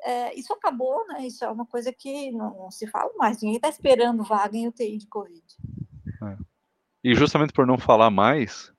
[0.05, 1.27] É, isso acabou, né?
[1.27, 3.41] Isso é uma coisa que não, não se fala mais.
[3.41, 5.45] Ninguém está esperando vaga em UTI de Covid.
[6.23, 6.37] É.
[7.03, 8.73] E justamente por não falar mais,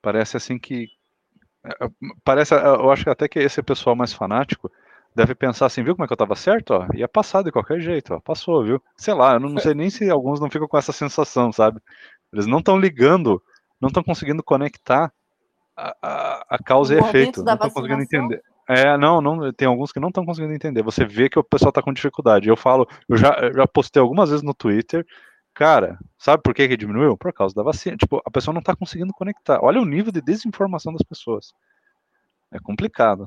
[0.00, 0.88] parece assim que.
[1.64, 1.88] É, é,
[2.24, 4.70] parece, eu acho que até que esse pessoal mais fanático
[5.14, 6.72] deve pensar assim, viu como é que eu estava certo?
[6.72, 8.82] Ó, ia passar de qualquer jeito, ó, passou, viu?
[8.96, 11.80] Sei lá, eu não sei nem se alguns não ficam com essa sensação, sabe?
[12.32, 13.42] Eles não estão ligando,
[13.80, 15.12] não estão conseguindo conectar
[15.76, 18.42] a, a, a causa o e efeito, não estão conseguindo entender.
[18.68, 20.82] É, não, não, tem alguns que não estão conseguindo entender.
[20.82, 22.48] Você vê que o pessoal está com dificuldade.
[22.48, 25.04] Eu falo, eu já, eu já postei algumas vezes no Twitter,
[25.52, 27.16] cara, sabe por que, que diminuiu?
[27.16, 27.96] Por causa da vacina.
[27.96, 29.58] Tipo, a pessoa não está conseguindo conectar.
[29.62, 31.52] Olha o nível de desinformação das pessoas.
[32.52, 33.26] É complicado.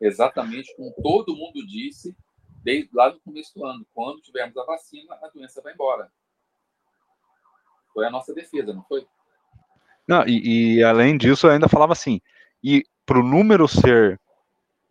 [0.00, 2.16] Exatamente como todo mundo disse
[2.62, 3.86] desde lá no começo do ano.
[3.94, 6.10] Quando tivermos a vacina, a doença vai embora.
[7.92, 9.06] Foi a nossa defesa, não foi?
[10.08, 12.20] Não, e, e além disso, eu ainda falava assim,
[12.62, 14.20] e para o número ser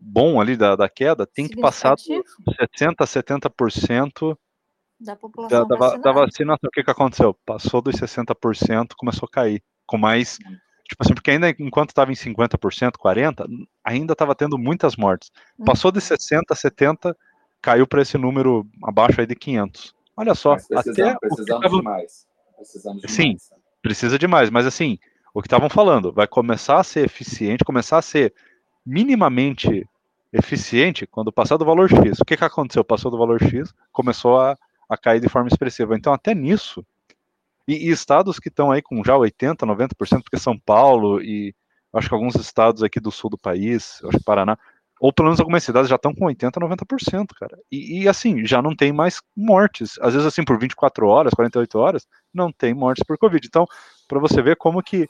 [0.01, 4.37] bom ali da, da queda tem que passar de 60% a 70%
[4.99, 6.67] da população da, da, da, vacinação.
[6.67, 7.33] O que, que aconteceu?
[7.45, 9.63] Passou dos 60%, começou a cair.
[9.85, 10.37] Com mais.
[10.37, 13.45] Tipo assim, porque ainda enquanto estava em 50%, 40%,
[13.83, 15.31] ainda estava tendo muitas mortes.
[15.65, 17.15] Passou de 60% a 70%,
[17.61, 19.93] caiu para esse número abaixo aí de 500.
[20.15, 20.51] Olha só.
[20.51, 21.77] Mas precisamos, até precisamos tava...
[21.77, 22.27] de mais.
[22.55, 23.49] Precisamos de Sim, mais.
[23.81, 24.49] precisa de mais.
[24.49, 24.99] Mas assim,
[25.33, 28.33] o que estavam falando, vai começar a ser eficiente, começar a ser
[28.85, 29.87] minimamente
[30.31, 32.19] eficiente quando passar do valor X.
[32.19, 32.83] O que, que aconteceu?
[32.83, 34.57] Passou do valor X, começou a,
[34.89, 35.95] a cair de forma expressiva.
[35.95, 36.85] Então, até nisso,
[37.67, 41.53] e, e estados que estão aí com já 80%, 90%, porque São Paulo e
[41.93, 44.57] acho que alguns estados aqui do sul do país, acho que Paraná,
[45.01, 47.57] ou pelo menos algumas cidades já estão com 80%, 90%, cara.
[47.71, 49.97] E, e, assim, já não tem mais mortes.
[49.99, 53.45] Às vezes, assim, por 24 horas, 48 horas, não tem mortes por Covid.
[53.47, 53.65] Então,
[54.07, 55.09] para você ver como que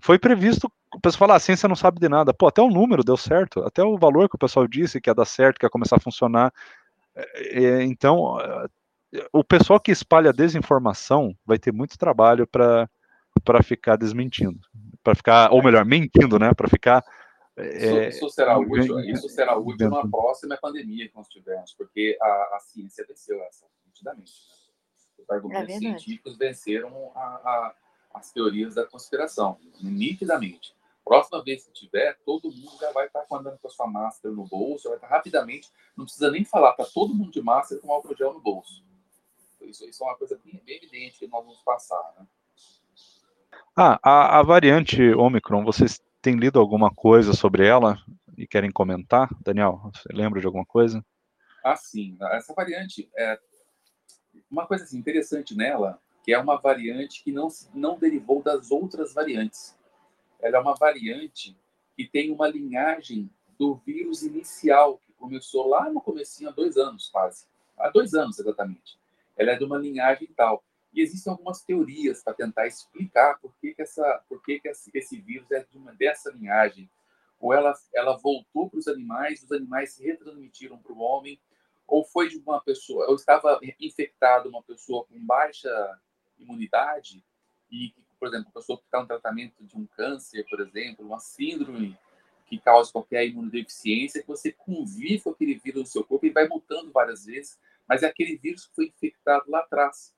[0.00, 2.34] foi previsto, o pessoal fala, ah, a ciência não sabe de nada.
[2.34, 5.14] Pô, até o número deu certo, até o valor que o pessoal disse que ia
[5.14, 6.52] dar certo, que ia começar a funcionar.
[7.14, 8.36] É, é então,
[9.32, 12.88] o pessoal que espalha desinformação vai ter muito trabalho para
[13.42, 14.60] para ficar desmentindo,
[15.02, 16.52] para ficar, ou melhor, mentindo, né?
[16.52, 17.02] Para ficar.
[17.56, 22.16] É, isso, isso, será útil, isso será útil na próxima pandemia que nós tivermos, porque
[22.20, 22.26] a,
[22.56, 24.32] a ciência venceu essa, nitidamente.
[24.50, 24.94] Né?
[25.18, 27.74] Os argumentos é científicos venceram a, a
[28.14, 30.74] as teorias da conspiração, nitidamente.
[31.04, 34.46] Próxima vez que tiver, todo mundo já vai estar andando com a sua máscara no
[34.46, 38.16] bolso, vai estar rapidamente, não precisa nem falar, tá todo mundo de máscara com álcool
[38.16, 38.84] gel no bolso.
[39.60, 42.26] Isso, isso é uma coisa bem, bem evidente que nós vamos passar, né?
[43.76, 47.98] Ah, a, a variante Omicron, vocês têm lido alguma coisa sobre ela
[48.36, 49.28] e querem comentar?
[49.40, 51.04] Daniel, você lembra de alguma coisa?
[51.64, 52.16] Ah, sim.
[52.32, 53.38] Essa variante, é
[54.50, 59.12] uma coisa assim, interessante nela que é uma variante que não, não derivou das outras
[59.12, 59.76] variantes.
[60.42, 61.56] Ela é uma variante
[61.96, 67.08] que tem uma linhagem do vírus inicial, que começou lá no comecinho, há dois anos
[67.08, 67.46] quase.
[67.78, 68.98] Há dois anos, exatamente.
[69.36, 70.64] Ela é de uma linhagem tal.
[70.92, 75.20] E existem algumas teorias para tentar explicar por que, que, essa, por que, que esse,
[75.20, 76.90] vírus é de uma dessa linhagem.
[77.40, 81.40] Ou ela, ela voltou para os animais, os animais se retransmitiram para o homem,
[81.86, 85.70] ou foi de uma pessoa, ou estava infectado uma pessoa com baixa
[86.38, 87.24] imunidade
[87.70, 91.18] e, por exemplo, a pessoa que está no tratamento de um câncer, por exemplo, uma
[91.18, 91.98] síndrome
[92.46, 96.46] que causa qualquer imunodeficiência, que você convive com aquele vírus no seu corpo e vai
[96.46, 100.14] mutando várias vezes, mas é aquele vírus que foi infectado lá atrás.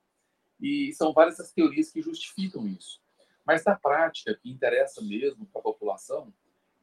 [0.61, 3.00] E são várias as teorias que justificam isso.
[3.42, 6.30] Mas na prática, o que interessa mesmo para a população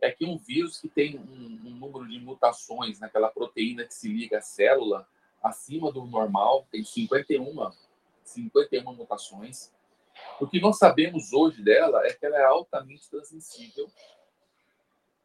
[0.01, 4.07] é que um vírus que tem um, um, número de mutações naquela proteína que se
[4.07, 5.07] liga à célula
[5.43, 7.72] acima do normal, tem 51
[8.24, 9.72] 51 mutações.
[10.39, 13.89] O que nós sabemos hoje dela é que ela é altamente transmissível,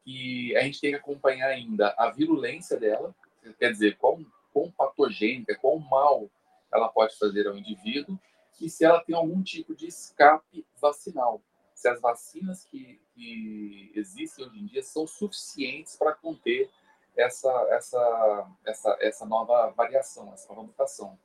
[0.05, 3.15] que a gente tem que acompanhar ainda a virulência dela,
[3.59, 6.31] quer dizer, quão, quão patogênica, quão mal
[6.73, 8.19] ela pode fazer ao indivíduo,
[8.53, 11.41] que se ela tem algum tipo de escape vacinal.
[11.75, 16.71] Se as vacinas que, que existem hoje em dia são suficientes para conter
[17.17, 21.19] essa, essa, essa, essa nova variação, essa nova mutação.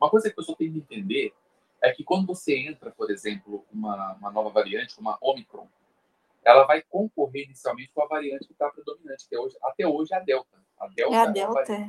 [0.00, 1.34] Uma coisa que a pessoa tem que entender
[1.82, 5.68] é que quando você entra, por exemplo, uma, uma nova variante, uma Omicron,
[6.44, 10.14] ela vai concorrer inicialmente com a variante que está predominante, que é hoje, até hoje
[10.14, 10.62] é a Delta.
[10.78, 11.72] A Delta é a Delta.
[11.72, 11.88] É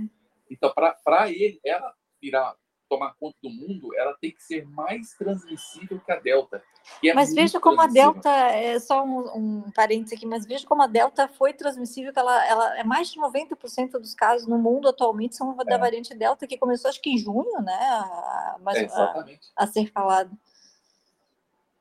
[0.49, 2.55] então, para ele, ela virar
[2.89, 6.63] tomar conta do mundo, ela tem que ser mais transmissível que a Delta.
[7.03, 10.83] É mas veja como a Delta, é só um, um parênteses aqui, mas veja como
[10.83, 14.87] a Delta foi transmissível, que ela, ela é mais de 90% dos casos no mundo
[14.87, 15.77] atualmente são da é.
[15.77, 17.73] variante Delta, que começou acho que em junho, né?
[17.73, 19.25] A, a, é, a,
[19.63, 20.37] a ser falado.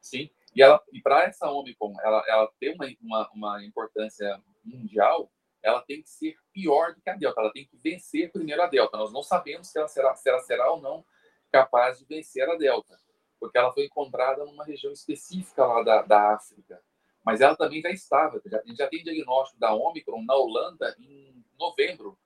[0.01, 5.31] Sim, e, ela, e para essa Omicron, ela, ela tem uma, uma, uma importância mundial,
[5.63, 8.67] ela tem que ser pior do que a Delta, ela tem que vencer primeiro a
[8.67, 8.97] Delta.
[8.97, 11.05] Nós não sabemos se ela será, se ela será ou não
[11.51, 12.99] capaz de vencer a Delta,
[13.39, 16.83] porque ela foi encontrada numa região específica lá da, da África.
[17.25, 20.95] Mas ela também já estava, já, a gente já tem diagnóstico da Omicron na Holanda
[20.99, 22.19] em novembro,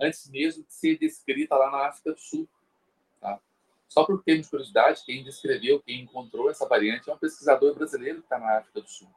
[0.00, 2.48] antes mesmo de ser descrita lá na África do Sul.
[3.20, 3.40] Tá?
[3.88, 8.18] Só por termos de curiosidade, quem descreveu, quem encontrou essa variante é um pesquisador brasileiro
[8.18, 9.10] que está na África do Sul.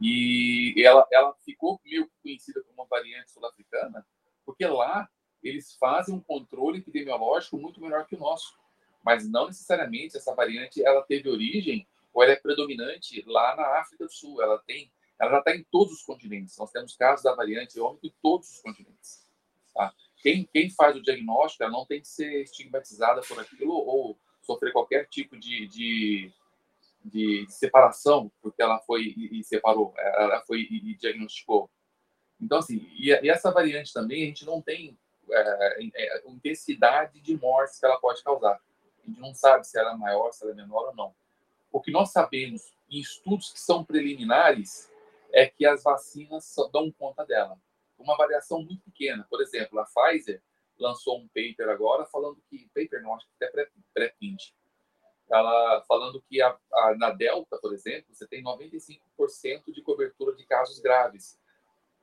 [0.00, 4.06] E ela, ela ficou meio conhecida como uma variante sul-africana,
[4.44, 5.08] porque lá
[5.42, 8.54] eles fazem um controle epidemiológico muito melhor que o nosso.
[9.04, 14.04] Mas não necessariamente essa variante ela teve origem ou ela é predominante lá na África
[14.04, 14.40] do Sul.
[14.42, 14.90] Ela tem,
[15.20, 16.56] ela já está em todos os continentes.
[16.56, 19.28] Nós temos casos da variante ômicron em todos os continentes.
[19.74, 19.92] Tá?
[20.22, 24.72] Quem, quem faz o diagnóstico, ela não tem que ser estigmatizada por aquilo ou sofrer
[24.72, 26.32] qualquer tipo de, de
[27.04, 31.70] de separação, porque ela foi e, separou, ela foi e, diagnosticou.
[32.40, 34.98] Então, assim, e, e, essa variante também, a gente não tem
[35.30, 38.54] é, é, intensidade de mortes que ela pode causar.
[38.54, 41.14] A gente não sabe se ela é maior, se ela é menor ou não.
[41.70, 44.90] O que nós sabemos em estudos que são preliminares
[45.32, 47.58] é que as vacinas dão conta dela.
[47.98, 49.26] Uma variação muito pequena.
[49.28, 50.42] Por exemplo, a Pfizer
[50.78, 54.54] lançou um paper agora falando que paper não acho que até pré-print
[55.30, 59.00] ela falando que a, a, na Delta, por exemplo, você tem 95%
[59.72, 61.38] de cobertura de casos graves.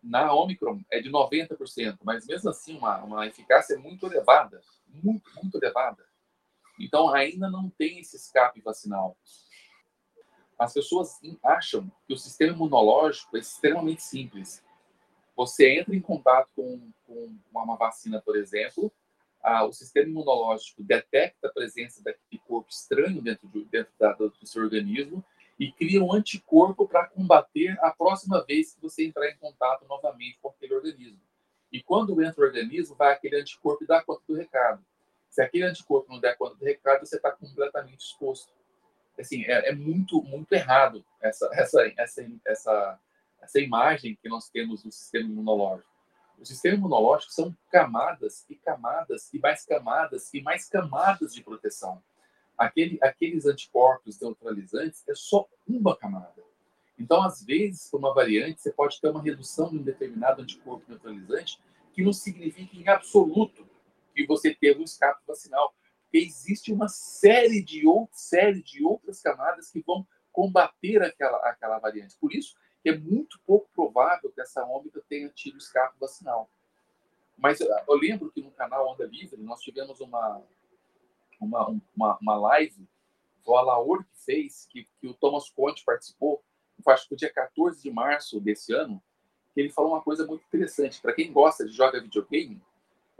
[0.01, 5.57] Na Omicron é de 90%, mas mesmo assim uma, uma eficácia muito elevada, muito, muito
[5.57, 6.03] elevada.
[6.79, 9.15] Então ainda não tem esse escape vacinal.
[10.57, 14.63] As pessoas acham que o sistema imunológico é extremamente simples.
[15.35, 18.91] Você entra em contato com, com uma vacina, por exemplo,
[19.43, 24.33] ah, o sistema imunológico detecta a presença daquele corpo estranho dentro, de, dentro da, do
[24.45, 25.23] seu organismo
[25.59, 30.39] e cria um anticorpo para combater a próxima vez que você entrar em contato novamente
[30.41, 31.21] com aquele organismo.
[31.71, 34.83] E quando entra o organismo, vai aquele anticorpo e dá conta do recado.
[35.29, 38.51] Se aquele anticorpo não der conta do recado, você está completamente exposto.
[39.19, 42.99] Assim, é, é, muito, muito errado essa, essa, essa, essa,
[43.39, 45.90] essa imagem que nós temos do sistema imunológico.
[46.41, 52.01] O sistema imunológico são camadas e camadas e mais camadas e mais camadas de proteção.
[52.57, 56.43] Aquele, aqueles anticorpos neutralizantes é só uma camada.
[56.97, 60.83] Então, às vezes, por uma variante, você pode ter uma redução de um determinado anticorpo
[60.89, 61.59] neutralizante
[61.93, 63.67] que não significa em absoluto
[64.15, 65.75] que você teve um escape vacinal.
[66.03, 72.17] Porque existe uma série de, série de outras camadas que vão combater aquela, aquela variante.
[72.19, 72.55] Por isso,
[72.89, 76.49] é muito pouco provável que essa ômega tenha tido escape vacinal.
[77.37, 80.41] Mas eu lembro que no canal Onda Livre nós tivemos uma,
[81.39, 82.87] uma, uma, uma live,
[83.43, 86.43] foi a Laur que fez, que, que o Thomas Conte participou,
[86.87, 89.01] acho que no dia 14 de março desse ano,
[89.53, 91.01] que ele falou uma coisa muito interessante.
[91.01, 92.61] Para quem gosta de jogar videogame,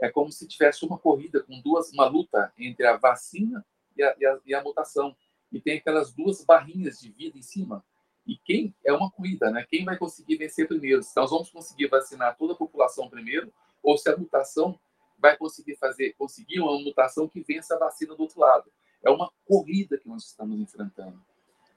[0.00, 3.64] é como se tivesse uma corrida com duas, uma luta entre a vacina
[3.96, 5.16] e a, e a, e a mutação.
[5.52, 7.84] E tem aquelas duas barrinhas de vida em cima.
[8.26, 9.66] E quem é uma corrida, né?
[9.68, 11.02] Quem vai conseguir vencer primeiro?
[11.02, 13.52] Se nós vamos conseguir vacinar toda a população primeiro,
[13.82, 14.78] ou se a mutação
[15.18, 18.70] vai conseguir fazer, conseguir uma mutação que vença a vacina do outro lado.
[19.04, 21.20] É uma corrida que nós estamos enfrentando.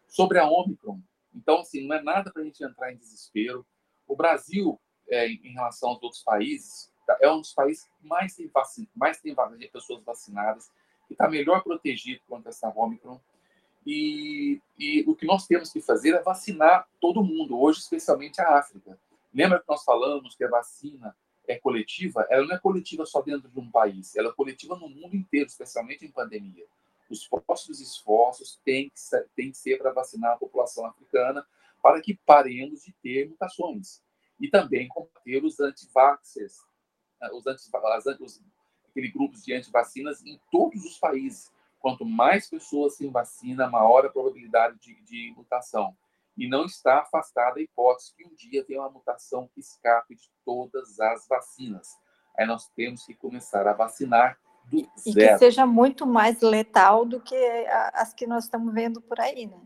[0.07, 0.99] Sobre a Omicron,
[1.35, 3.65] então, assim, não é nada para a gente entrar em desespero.
[4.07, 4.79] O Brasil,
[5.09, 8.87] é, em relação aos outros países, tá, é um dos países que mais tem, vacina,
[8.95, 9.35] mais tem
[9.71, 10.71] pessoas vacinadas,
[11.07, 13.19] que está melhor protegido contra essa Omicron.
[13.85, 18.57] E, e, o que nós temos que fazer é vacinar todo mundo, hoje especialmente a
[18.57, 18.99] África.
[19.33, 21.15] Lembra que nós falamos que a vacina
[21.47, 22.25] é coletiva?
[22.29, 25.47] Ela não é coletiva só dentro de um país, ela é coletiva no mundo inteiro,
[25.47, 26.65] especialmente em pandemia.
[27.09, 31.45] Os próximos esforços têm que ser, têm que ser para vacinar a população africana
[31.81, 34.01] para que paremos de ter mutações.
[34.39, 36.57] E também combater os antivaxers,
[37.21, 37.69] né, os, anti,
[38.19, 38.41] os,
[38.89, 41.51] aqueles grupos de antivacinas em todos os países
[41.85, 45.95] Quanto mais pessoas se vacinam, maior a probabilidade de, de mutação.
[46.35, 50.27] E não está afastada a hipótese que um dia tenha uma mutação que escape de
[50.43, 51.89] todas as vacinas.
[52.35, 55.33] Aí nós temos que começar a vacinar do e zero.
[55.33, 57.35] que seja muito mais letal do que
[57.93, 59.61] as que nós estamos vendo por aí, né?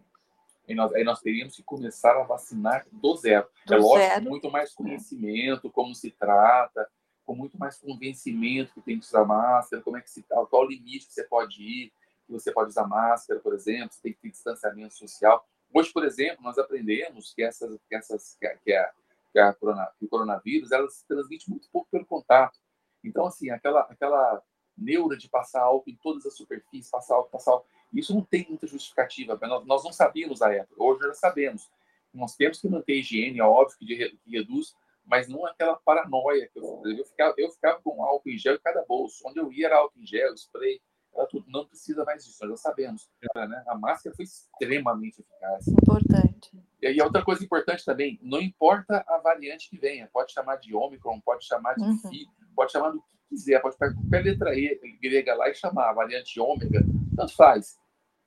[0.68, 3.48] E nós, aí nós teríamos que começar a vacinar do zero.
[3.66, 4.30] Do é lógico, zero.
[4.30, 6.86] muito mais conhecimento, como se trata,
[7.26, 10.68] com muito mais convencimento que tem que usar máscara, como é que se qual o
[10.68, 11.94] limite que você pode ir,
[12.30, 15.44] que você pode usar máscara, por exemplo, você tem que ter distanciamento social.
[15.74, 18.92] Hoje, por exemplo, nós aprendemos que essas, que essas, que a, que a,
[19.32, 22.60] que a corona, que o coronavírus, ela se transmite muito pouco pelo contato.
[23.04, 24.42] Então, assim, aquela, aquela
[24.78, 28.46] neura de passar álcool em todas as superfícies, passar álcool, passar álcool, isso não tem
[28.48, 29.38] muita justificativa.
[29.42, 31.70] Nós, nós não sabíamos à época, hoje já sabemos.
[32.14, 34.76] Nós temos que manter a higiene, é óbvio que, que reduz,
[35.06, 38.60] mas não aquela paranoia que eu, eu ficava, eu ficava com álcool em gel em
[38.60, 39.24] cada bolso.
[39.28, 40.82] Onde eu ia era álcool em gel, spray,
[41.14, 41.46] era tudo.
[41.48, 43.10] Não precisa mais disso, nós já sabemos.
[43.36, 43.64] Né?
[43.68, 45.68] A máscara foi extremamente eficaz.
[45.68, 46.52] Importante.
[46.82, 50.74] E aí, outra coisa importante também, não importa a variante que venha, pode chamar de
[50.74, 52.26] Omicron, pode chamar de uhum.
[52.56, 55.94] pode chamar do que quiser, pode pegar qualquer letra E grega lá e chamar a
[55.94, 56.82] variante ômega,
[57.16, 57.78] tanto faz.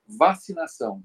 [0.07, 1.01] Vacinação,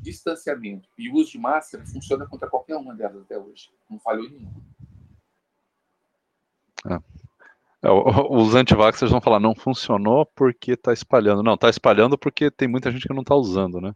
[0.00, 3.70] distanciamento e uso de máscara funciona contra qualquer uma delas até hoje.
[3.88, 4.62] Não falhou nenhuma.
[6.86, 7.09] É.
[7.82, 11.42] É, os antivaxxers vão falar, não funcionou porque está espalhando.
[11.42, 13.94] Não, está espalhando porque tem muita gente que não está usando, né?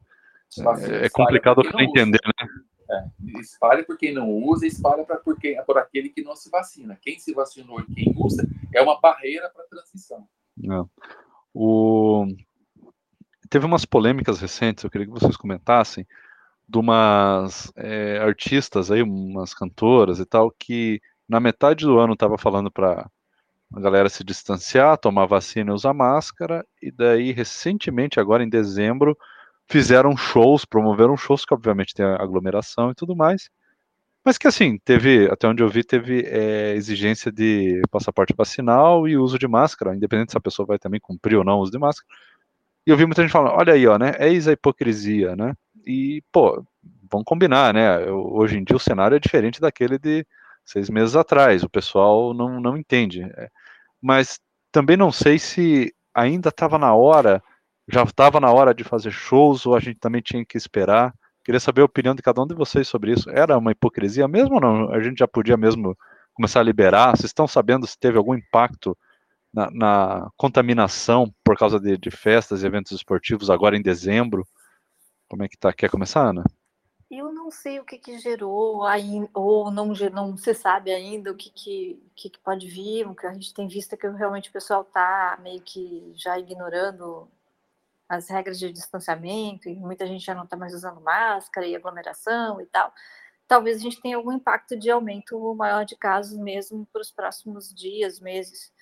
[0.88, 2.48] É, é complicado para entender, né?
[2.90, 6.98] É, espalha por quem não usa, espalha para por, por aquele que não se vacina.
[7.00, 10.26] Quem se vacinou e quem usa é uma barreira para a transição.
[10.62, 10.84] É.
[11.52, 12.26] O...
[13.48, 16.06] Teve umas polêmicas recentes, eu queria que vocês comentassem,
[16.68, 22.36] de umas é, artistas aí, umas cantoras e tal, que na metade do ano estava
[22.38, 23.08] falando para
[23.76, 29.16] a galera se distanciar, tomar vacina e usar máscara, e daí recentemente, agora em dezembro,
[29.66, 33.50] fizeram shows, promoveram shows que obviamente tem aglomeração e tudo mais,
[34.24, 39.18] mas que assim, teve, até onde eu vi, teve é, exigência de passaporte vacinal e
[39.18, 41.78] uso de máscara, independente se a pessoa vai também cumprir ou não o uso de
[41.78, 42.06] máscara.
[42.86, 45.54] E eu vi muita gente falando, olha aí, ó, né, eis a hipocrisia, né,
[45.86, 46.64] e, pô,
[47.10, 50.26] vamos combinar, né, eu, hoje em dia o cenário é diferente daquele de
[50.64, 53.50] seis meses atrás, o pessoal não, não entende, é,
[54.04, 54.38] mas
[54.70, 57.42] também não sei se ainda estava na hora
[57.88, 61.14] já estava na hora de fazer shows ou a gente também tinha que esperar?
[61.44, 63.28] Queria saber a opinião de cada um de vocês sobre isso.
[63.30, 64.92] Era uma hipocrisia mesmo ou não?
[64.92, 65.96] A gente já podia mesmo
[66.32, 67.10] começar a liberar?
[67.10, 68.96] Vocês estão sabendo se teve algum impacto
[69.52, 74.46] na, na contaminação por causa de, de, festas e eventos esportivos agora em dezembro?
[75.28, 75.72] Como é que tá?
[75.72, 76.44] Quer começar, Ana?
[77.10, 78.82] Eu não sei o que, que gerou,
[79.34, 83.32] ou não, não se sabe ainda o que, que, que, pode vir, o que a
[83.32, 87.28] gente tem visto é que realmente o pessoal está meio que já ignorando
[88.08, 92.60] as regras de distanciamento, e muita gente já não está mais usando máscara e aglomeração
[92.60, 92.92] e tal,
[93.46, 97.72] talvez a gente tenha algum impacto de aumento maior de casos mesmo para os próximos
[97.74, 98.72] dias, meses.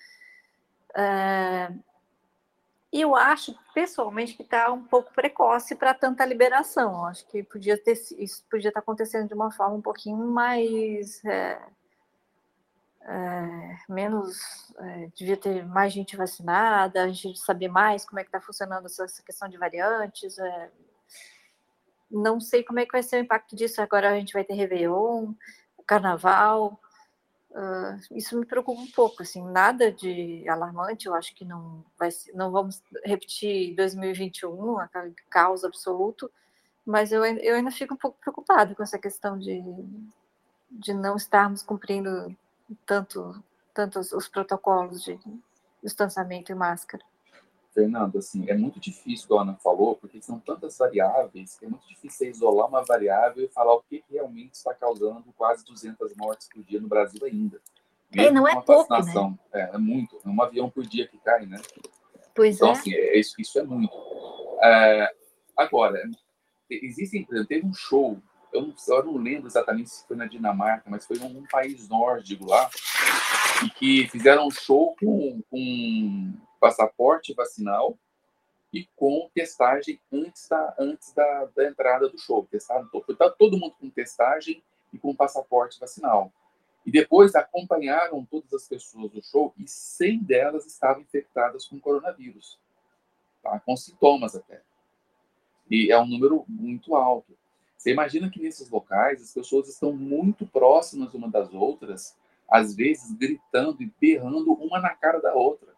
[0.95, 1.71] É...
[2.93, 7.05] Eu acho, pessoalmente, que está um pouco precoce para tanta liberação.
[7.05, 11.25] Acho que podia ter, isso podia estar tá acontecendo de uma forma um pouquinho mais
[11.25, 11.59] é
[13.05, 14.39] é, menos,
[14.77, 18.85] é, devia ter mais gente vacinada, a gente saber mais como é que está funcionando
[18.85, 20.37] essa, essa, questão de variantes.
[20.37, 20.71] É,
[22.09, 23.81] não sei como é que vai ser o impacto disso.
[23.81, 25.33] Agora a gente vai ter Réveillon,
[25.85, 26.79] Carnaval.
[27.53, 32.09] Uh, isso me preocupa um pouco, assim, nada de alarmante, eu acho que não vai
[32.33, 36.31] não vamos repetir 2021, aquele caos absoluto,
[36.83, 39.63] mas eu, eu ainda fico um pouco preocupada com essa questão de,
[40.71, 42.35] de não estarmos cumprindo
[42.87, 45.19] tanto, tanto os, os protocolos de
[45.83, 47.03] distanciamento e máscara?
[47.73, 51.69] Fernando, assim, é muito difícil, como a Ana falou, porque são tantas variáveis que é
[51.69, 56.47] muito difícil isolar uma variável e falar o que realmente está causando quase 200 mortes
[56.47, 57.59] por dia no Brasil ainda.
[58.15, 59.35] É, não é pouco, né?
[59.53, 60.19] É, é muito.
[60.23, 61.59] É um avião por dia que cai, né?
[62.35, 62.71] Pois então, é.
[62.71, 63.93] assim, é, isso, isso é muito.
[64.61, 65.11] É,
[65.57, 65.99] agora,
[66.69, 68.21] existem, teve um show
[68.53, 72.45] eu não, eu não lembro exatamente se foi na Dinamarca, mas foi num país nórdico
[72.45, 72.69] lá,
[73.65, 76.33] e que fizeram um show com, com
[76.63, 77.99] passaporte vacinal
[78.71, 82.47] e com testagem antes da, antes da, da entrada do show.
[82.49, 86.31] Testaram, tá todo mundo com testagem e com passaporte vacinal.
[86.85, 92.57] E depois acompanharam todas as pessoas do show e 100 delas estavam infectadas com coronavírus,
[93.41, 93.59] tá?
[93.59, 94.61] com sintomas até.
[95.69, 97.37] E é um número muito alto.
[97.77, 102.17] Você imagina que nesses locais as pessoas estão muito próximas uma das outras,
[102.49, 105.72] às vezes gritando e berrando uma na cara da outra.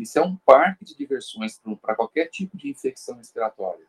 [0.00, 3.86] Isso é um parque de diversões para qualquer tipo de infecção respiratória.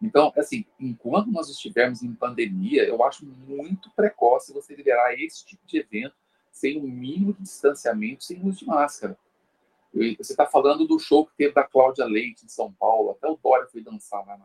[0.00, 5.66] Então, assim, enquanto nós estivermos em pandemia, eu acho muito precoce você liberar esse tipo
[5.66, 6.14] de evento
[6.50, 9.18] sem o um mínimo de distanciamento, sem uso de máscara.
[9.92, 13.38] Você está falando do show que teve da Cláudia Leite em São Paulo, até o
[13.42, 14.38] Dória foi dançar lá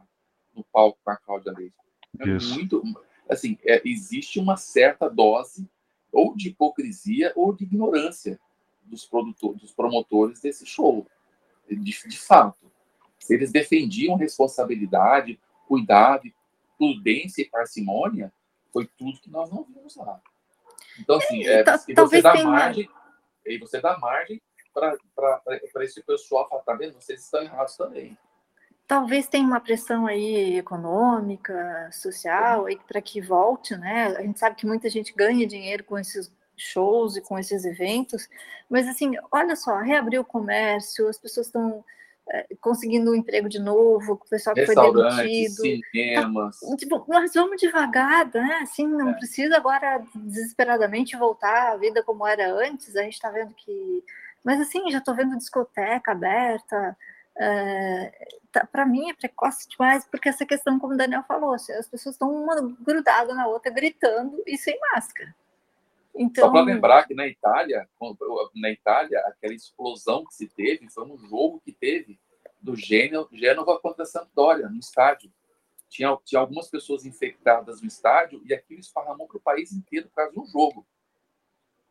[0.56, 1.76] no palco com a Cláudia Leite.
[2.20, 2.54] É Isso.
[2.54, 2.82] muito,
[3.30, 5.68] assim, é, existe uma certa dose
[6.12, 8.40] ou de hipocrisia ou de ignorância
[8.86, 11.08] dos produtores, dos promotores desse show,
[11.68, 12.72] de, de fato.
[13.20, 16.24] Se eles defendiam responsabilidade, cuidado,
[16.78, 18.32] prudência e parcimônia,
[18.72, 20.20] foi tudo que nós não vimos lá.
[21.00, 22.90] Então, assim, é, e você dá margem,
[23.46, 24.42] e você dá margem
[24.74, 26.94] para esse pessoal falar, tá vendo?
[26.94, 28.18] Vocês estão errados também.
[28.86, 34.08] Talvez tenha uma pressão aí econômica, social, para que volte, né?
[34.18, 38.30] A gente sabe que muita gente ganha dinheiro com esses shows e com esses eventos,
[38.70, 41.84] mas assim, olha só, reabriu o comércio, as pessoas estão
[42.30, 45.62] é, conseguindo um emprego de novo, o pessoal que foi demitido.
[45.92, 46.60] Cinemas.
[46.60, 48.60] Tá, tipo, nós vamos devagar, né?
[48.62, 49.14] Assim, não é.
[49.14, 52.96] precisa agora desesperadamente voltar à vida como era antes.
[52.96, 54.04] A gente está vendo que.
[54.44, 56.98] Mas assim, já estou vendo discoteca aberta.
[57.36, 58.12] É,
[58.52, 61.88] tá, para mim é precoce demais, porque essa questão, como o Daniel falou, assim, as
[61.88, 65.34] pessoas estão uma grudada na outra, gritando e sem máscara.
[66.16, 66.46] Então...
[66.46, 67.88] Só para lembrar que na Itália,
[68.56, 72.20] na Itália, aquela explosão que se teve foi um jogo que teve
[72.62, 75.32] do Gênova contra a Sampdoria, no estádio.
[75.90, 80.16] Tinha, tinha algumas pessoas infectadas no estádio e aquilo esparramou para o país inteiro por
[80.16, 80.88] causa de um jogo.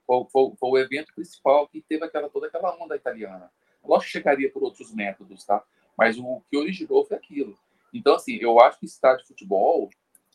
[0.06, 3.52] Foi, foi, foi, o evento principal que teve aquela, toda aquela onda italiana.
[3.84, 5.62] Lógico que chegaria por outros métodos, tá?
[5.96, 7.56] Mas o que originou foi aquilo.
[7.92, 9.90] Então, assim, eu acho que estádio de futebol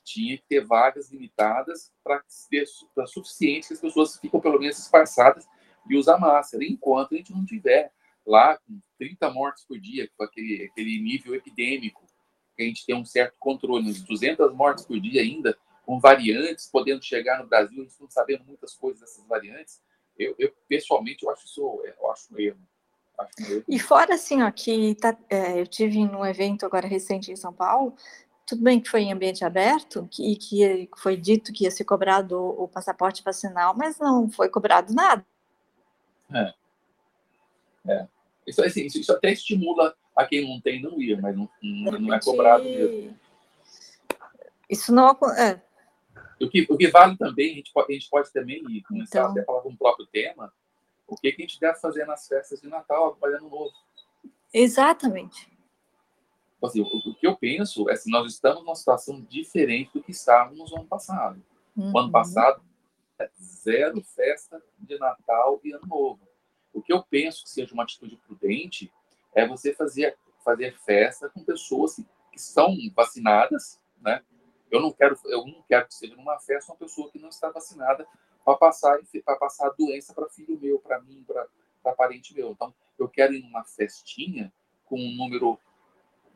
[0.07, 2.65] tinha que ter vagas limitadas para ser
[3.07, 5.45] suficiente que as pessoas ficam pelo menos disfarçadas
[5.89, 7.91] e usar máscara, enquanto a gente não tiver
[8.25, 12.05] lá com 30 mortes por dia, com aquele, aquele nível epidêmico,
[12.55, 16.69] que a gente tem um certo controle, uns 200 mortes por dia ainda, com variantes
[16.69, 19.81] podendo chegar no Brasil, a gente não sabendo muitas coisas dessas variantes,
[20.17, 22.59] eu, eu pessoalmente eu acho isso eu acho um erro.
[23.19, 23.63] Acho um erro.
[23.67, 27.53] E fora assim, ó, que tá, é, eu tive num evento agora recente em São
[27.53, 27.95] Paulo,
[28.47, 32.37] tudo bem que foi em ambiente aberto e que, foi dito que ia ser cobrado
[32.37, 35.25] o, passaporte vacinal, mas não foi cobrado nada.
[36.33, 36.53] É.
[37.89, 38.07] é.
[38.47, 41.99] Isso, assim, isso, isso, até estimula a quem não tem não ir, mas não, não,
[41.99, 43.19] não é cobrado mesmo.
[44.69, 45.61] Isso não é.
[46.39, 49.19] O que, o que vale também, a gente pode, a gente pode também ir, começar
[49.19, 49.31] então...
[49.31, 50.53] até a falar com o próprio tema,
[51.05, 53.73] o que, que a gente deve fazer nas festas de Natal, Ano Novo.
[54.53, 55.56] Exatamente.
[56.57, 60.11] Tipo assim, o, que eu penso é que nós estamos numa situação diferente do que
[60.11, 61.43] estávamos no ano passado.
[61.75, 61.91] Uhum.
[61.93, 62.11] O ano uhum.
[62.11, 62.63] passado,
[63.19, 66.27] é zero festa de Natal e Ano Novo.
[66.73, 68.91] O que eu penso que seja uma atitude prudente
[69.35, 74.23] é você fazer, fazer festa com pessoas que, que são vacinadas, né?
[74.71, 77.51] Eu não quero, eu não quero que seja numa festa uma pessoa que não está
[77.51, 78.05] vacinada
[78.43, 81.23] para passar para passar a doença para filho meu, para mim,
[81.83, 82.51] para parente meu.
[82.51, 84.51] Então, eu quero ir numa festinha
[84.85, 85.59] com um número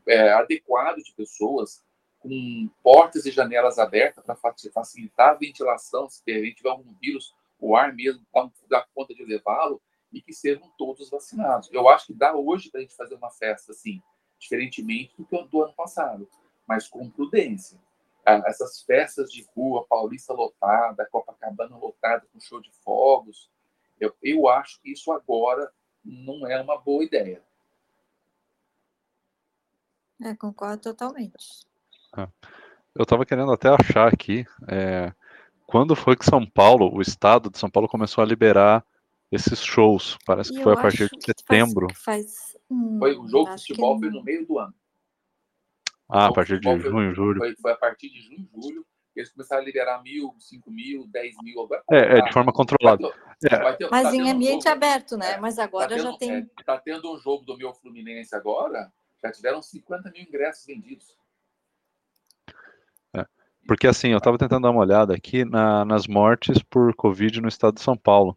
[0.06, 1.82] é, adequado de pessoas,
[2.18, 4.36] com portas e janelas abertas para
[4.72, 8.24] facilitar a ventilação, se tiver algum vírus, o ar mesmo
[8.68, 9.80] dá conta de levá-lo,
[10.12, 11.70] e que sejam todos vacinados.
[11.72, 14.02] Eu acho que dá hoje para a gente fazer uma festa assim,
[14.38, 16.28] diferentemente do que do ano passado,
[16.66, 17.80] mas com prudência.
[18.24, 23.50] Ah, essas festas de rua, Paulista lotada, Copacabana lotada com show de fogos,
[23.98, 25.72] eu, eu acho que isso agora
[26.04, 27.42] não é uma boa ideia.
[30.24, 31.66] É, concordo totalmente.
[32.16, 32.28] É.
[32.94, 35.12] Eu estava querendo até achar aqui é,
[35.66, 38.84] quando foi que São Paulo, o estado de São Paulo, começou a liberar
[39.30, 40.18] esses shows.
[40.26, 41.86] Parece que foi a partir de setembro.
[41.94, 44.74] Faz, hum, foi o jogo de futebol foi no meio do ano.
[46.10, 47.38] Ah, a partir de junho, julho.
[47.38, 48.86] Foi, foi, a partir de junho, julho.
[49.16, 51.62] Eles começaram a liberar mil, cinco mil, dez mil.
[51.62, 53.10] Agora, é, é, de forma controlada.
[53.40, 55.32] Ter, ter, Mas tá em ambiente um aberto, né?
[55.32, 56.50] É, Mas agora tá tendo, já tem.
[56.58, 58.92] Está é, tendo um jogo do meu Fluminense agora
[59.22, 61.16] já tiveram 50 mil ingressos vendidos.
[63.16, 63.24] É,
[63.66, 67.48] porque assim, eu estava tentando dar uma olhada aqui na, nas mortes por Covid no
[67.48, 68.36] estado de São Paulo.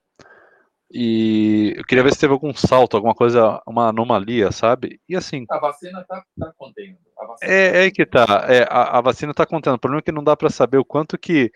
[0.92, 5.02] E eu queria ver se teve algum salto, alguma coisa, uma anomalia, sabe?
[5.10, 5.46] E assim.
[5.50, 6.98] A vacina está tá contendo.
[7.42, 8.46] É, é aí que tá.
[8.48, 9.76] É, a, a vacina está contendo.
[9.76, 11.52] O problema é que não dá para saber o quanto que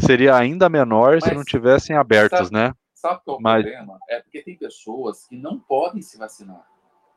[0.00, 2.74] seria ainda menor Mas, se não tivessem abertos, sabe, né?
[2.94, 3.62] Sabe qual é o Mas...
[3.62, 3.98] problema?
[4.10, 6.66] É porque tem pessoas que não podem se vacinar.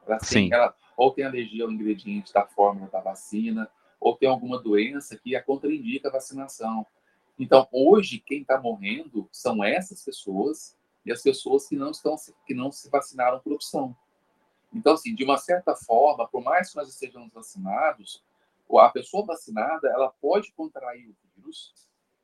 [0.09, 0.49] Ela, Sim.
[0.51, 5.35] Ela, ou tem alergia ao ingrediente da fórmula da vacina, ou tem alguma doença que
[5.35, 6.85] a contraindica a vacinação.
[7.37, 12.53] Então, hoje, quem está morrendo são essas pessoas e as pessoas que não estão que
[12.53, 13.95] não se vacinaram por opção.
[14.73, 18.23] Então, assim, de uma certa forma, por mais que nós estejamos vacinados,
[18.77, 21.73] a pessoa vacinada, ela pode contrair o vírus,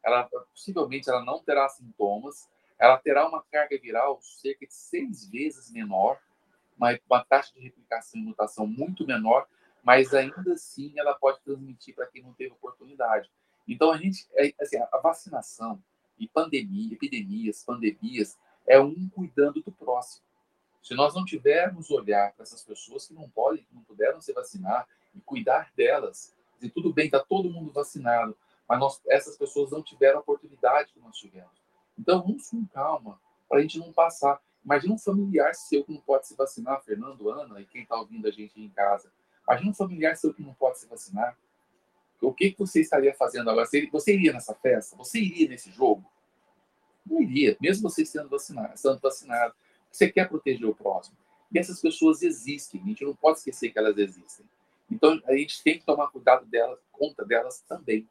[0.03, 5.71] ela possivelmente ela não terá sintomas, ela terá uma carga viral cerca de seis vezes
[5.71, 6.19] menor,
[6.77, 9.47] uma, uma taxa de replicação e mutação muito menor,
[9.83, 13.29] mas ainda assim ela pode transmitir para quem não teve oportunidade.
[13.67, 15.81] Então a gente, é, assim, a vacinação
[16.17, 20.25] e pandemia, epidemias, pandemias, é um cuidando do próximo.
[20.81, 24.31] Se nós não tivermos olhar para essas pessoas que não podem, que não puderam se
[24.33, 29.71] vacinar e cuidar delas, e tudo bem, está todo mundo vacinado, mas nós, essas pessoas
[29.71, 31.51] não tiveram a oportunidade que nós tivemos.
[31.97, 34.41] Então, vamos com calma, para a gente não passar.
[34.65, 38.27] Imagina um familiar seu que não pode se vacinar, Fernando, Ana, e quem está ouvindo
[38.27, 39.11] a gente em casa.
[39.47, 41.37] Imagina um familiar seu que não pode se vacinar.
[42.19, 43.67] O que, que você estaria fazendo agora?
[43.91, 44.95] Você iria nessa festa?
[44.95, 46.03] Você iria nesse jogo?
[47.05, 49.53] Não iria, mesmo você sendo vacinado, sendo vacinado.
[49.91, 51.15] Você quer proteger o próximo.
[51.53, 54.45] E essas pessoas existem, a gente não pode esquecer que elas existem.
[54.89, 58.07] Então, a gente tem que tomar cuidado delas, conta delas também.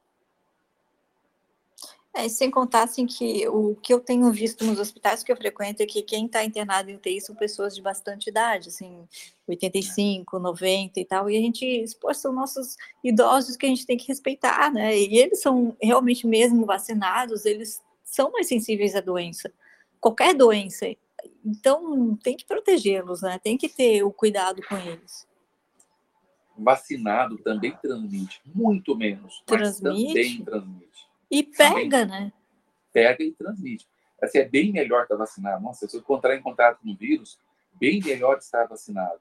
[2.16, 5.82] É, sem contar assim que o que eu tenho visto nos hospitais que eu frequento
[5.82, 9.08] é que quem está internado em UTI são pessoas de bastante idade, assim,
[9.48, 13.96] 85, 90 e tal, e a gente, pô, são nossos idosos que a gente tem
[13.96, 14.96] que respeitar, né?
[14.96, 19.52] E eles são realmente mesmo vacinados, eles são mais sensíveis à doença,
[20.00, 20.86] qualquer doença.
[21.44, 23.40] Então, tem que protegê-los, né?
[23.42, 25.26] Tem que ter o cuidado com eles.
[26.56, 29.82] Vacinado também transmite, muito menos, transmite.
[29.82, 30.93] mas também transmite.
[31.34, 32.32] E pega, né?
[32.92, 33.88] Pega e transmite.
[34.22, 35.60] Assim, é bem melhor estar vacinado.
[35.60, 37.40] Nossa, se eu encontrar em contato com o vírus,
[37.72, 39.20] bem melhor estar vacinado.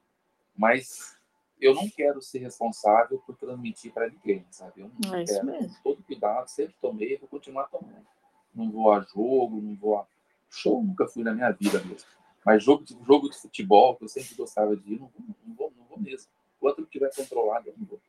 [0.56, 1.18] Mas
[1.60, 4.82] eu não quero ser responsável por transmitir para ninguém, sabe?
[4.82, 5.44] Eu não é quero.
[5.44, 5.76] Mesmo.
[5.84, 8.06] Todo cuidado, sempre tomei, vou continuar tomando.
[8.54, 10.06] Não vou a jogo, não vou a
[10.52, 12.08] show, nunca fui na minha vida mesmo.
[12.46, 15.56] Mas jogo de, jogo de futebol, que eu sempre gostava de ir, não vou, não
[15.56, 16.30] vou, não vou mesmo.
[16.58, 18.00] Enquanto eu estiver controlado, eu não vou.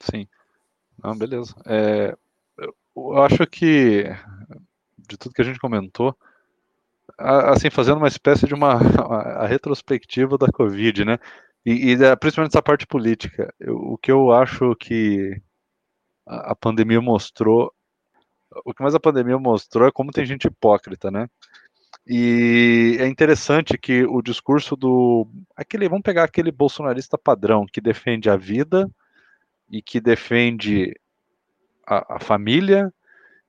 [0.00, 0.26] Sim.
[1.02, 1.54] Não, beleza.
[1.66, 2.16] É,
[2.96, 4.04] eu acho que,
[4.96, 6.16] de tudo que a gente comentou,
[7.18, 8.74] assim, fazendo uma espécie de uma
[9.42, 11.18] a retrospectiva da Covid, né?
[11.64, 13.52] E, e principalmente essa parte política.
[13.58, 15.40] Eu, o que eu acho que
[16.26, 17.72] a, a pandemia mostrou,
[18.64, 21.28] o que mais a pandemia mostrou é como tem gente hipócrita, né?
[22.06, 25.28] E é interessante que o discurso do.
[25.56, 28.90] aquele Vamos pegar aquele bolsonarista padrão que defende a vida,
[29.72, 30.94] e que defende
[31.86, 32.92] a, a família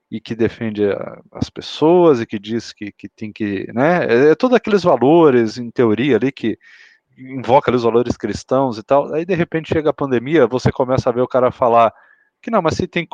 [0.09, 4.31] e que defende a, as pessoas e que diz que, que tem que, né, é,
[4.31, 6.57] é todos aqueles valores em teoria ali que
[7.17, 11.09] invoca ali os valores cristãos e tal, aí de repente chega a pandemia, você começa
[11.09, 11.93] a ver o cara falar
[12.41, 13.07] que não, mas se tem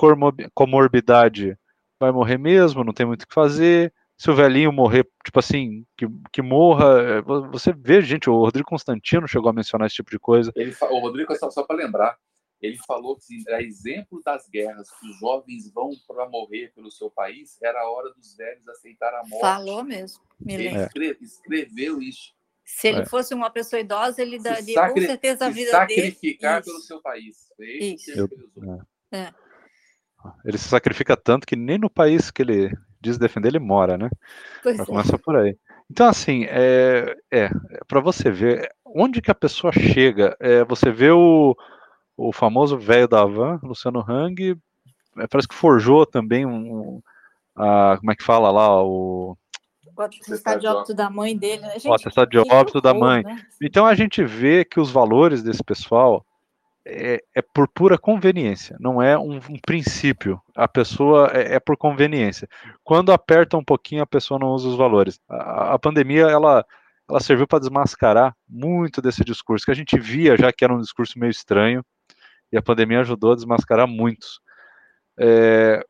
[0.54, 1.58] comorbidade
[2.00, 5.86] vai morrer mesmo, não tem muito o que fazer, se o velhinho morrer, tipo assim,
[5.98, 10.12] que, que morra, é, você vê, gente, o Rodrigo Constantino chegou a mencionar esse tipo
[10.12, 10.52] de coisa.
[10.56, 12.18] Ele, o Rodrigo, só, só para lembrar,
[12.62, 17.10] ele falou que a exemplo das guerras que os jovens vão para morrer pelo seu
[17.10, 19.42] país, era a hora dos velhos aceitar a morte.
[19.42, 20.22] Falou mesmo.
[20.46, 22.34] ele escreve, escreveu isso.
[22.66, 23.06] Se ele é.
[23.06, 25.02] fosse uma pessoa idosa, ele daria sacri...
[25.02, 26.12] com certeza a vida sacrificar dele.
[26.12, 27.38] Sacrificar pelo seu país.
[27.60, 28.12] É isso.
[28.12, 28.30] Eu,
[29.12, 29.34] é.
[30.46, 34.10] Ele se sacrifica tanto que nem no país que ele diz defender ele mora, né?
[34.62, 34.86] Pois é.
[34.86, 35.58] Começa por aí.
[35.90, 40.36] Então, assim, é, é, é para você ver onde que a pessoa chega.
[40.40, 41.56] É, você vê o,
[42.20, 44.58] o famoso velho da van, Luciano Hang,
[45.18, 47.02] é, parece que forjou também um,
[47.56, 49.38] a, como é que fala lá, o...
[49.96, 51.74] O atestado de óbito da mãe dele, né?
[51.74, 53.22] Gente, o atestado de óbito da mãe.
[53.22, 53.42] Né?
[53.62, 56.26] Então a gente vê que os valores desse pessoal
[56.86, 60.42] é, é por pura conveniência, não é um, um princípio.
[60.56, 62.48] A pessoa é, é, por conveniência.
[62.82, 65.20] Quando aperta um pouquinho, a pessoa não usa os valores.
[65.28, 66.66] A, a pandemia, ela,
[67.10, 70.80] ela serviu para desmascarar muito desse discurso, que a gente via já que era um
[70.80, 71.84] discurso meio estranho,
[72.52, 74.40] e a pandemia ajudou a desmascarar muitos.
[75.18, 75.84] É,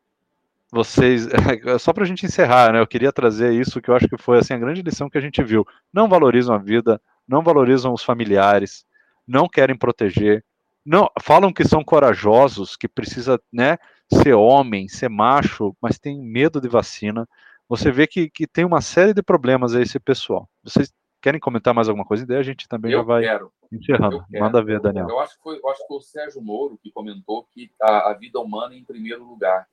[0.72, 1.28] vocês,
[1.80, 2.80] só para a gente encerrar, né?
[2.80, 5.22] Eu queria trazer isso que eu acho que foi assim a grande lição que a
[5.22, 5.66] gente viu.
[5.92, 8.86] Não valorizam a vida, não valorizam os familiares,
[9.28, 10.44] não querem proteger,
[10.86, 13.78] não falam que são corajosos, que precisa, né,
[14.12, 17.28] ser homem, ser macho, mas tem medo de vacina.
[17.68, 20.50] Você vê que, que tem uma série de problemas aí esse pessoal.
[20.64, 20.92] Vocês
[21.22, 22.24] querem comentar mais alguma coisa?
[22.24, 23.52] E daí a gente também eu já vai quero.
[23.72, 24.24] Encerrando.
[24.30, 25.08] Manda ver, Daniel.
[25.10, 28.12] Eu acho, que foi, eu acho que foi o Sérgio Moro que comentou que a,
[28.12, 29.68] a vida humana em primeiro lugar.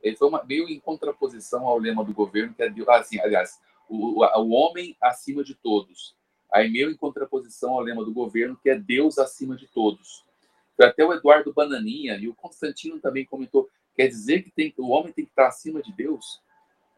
[0.00, 4.20] Ele foi uma, meio em contraposição ao lema do governo, que é, assim, aliás, o,
[4.20, 6.16] o, o homem acima de todos.
[6.52, 10.24] Aí meio em contraposição ao lema do governo, que é Deus acima de todos.
[10.80, 15.12] Até o Eduardo Bananinha e o Constantino também comentou, quer dizer que tem, o homem
[15.12, 16.42] tem que estar acima de Deus?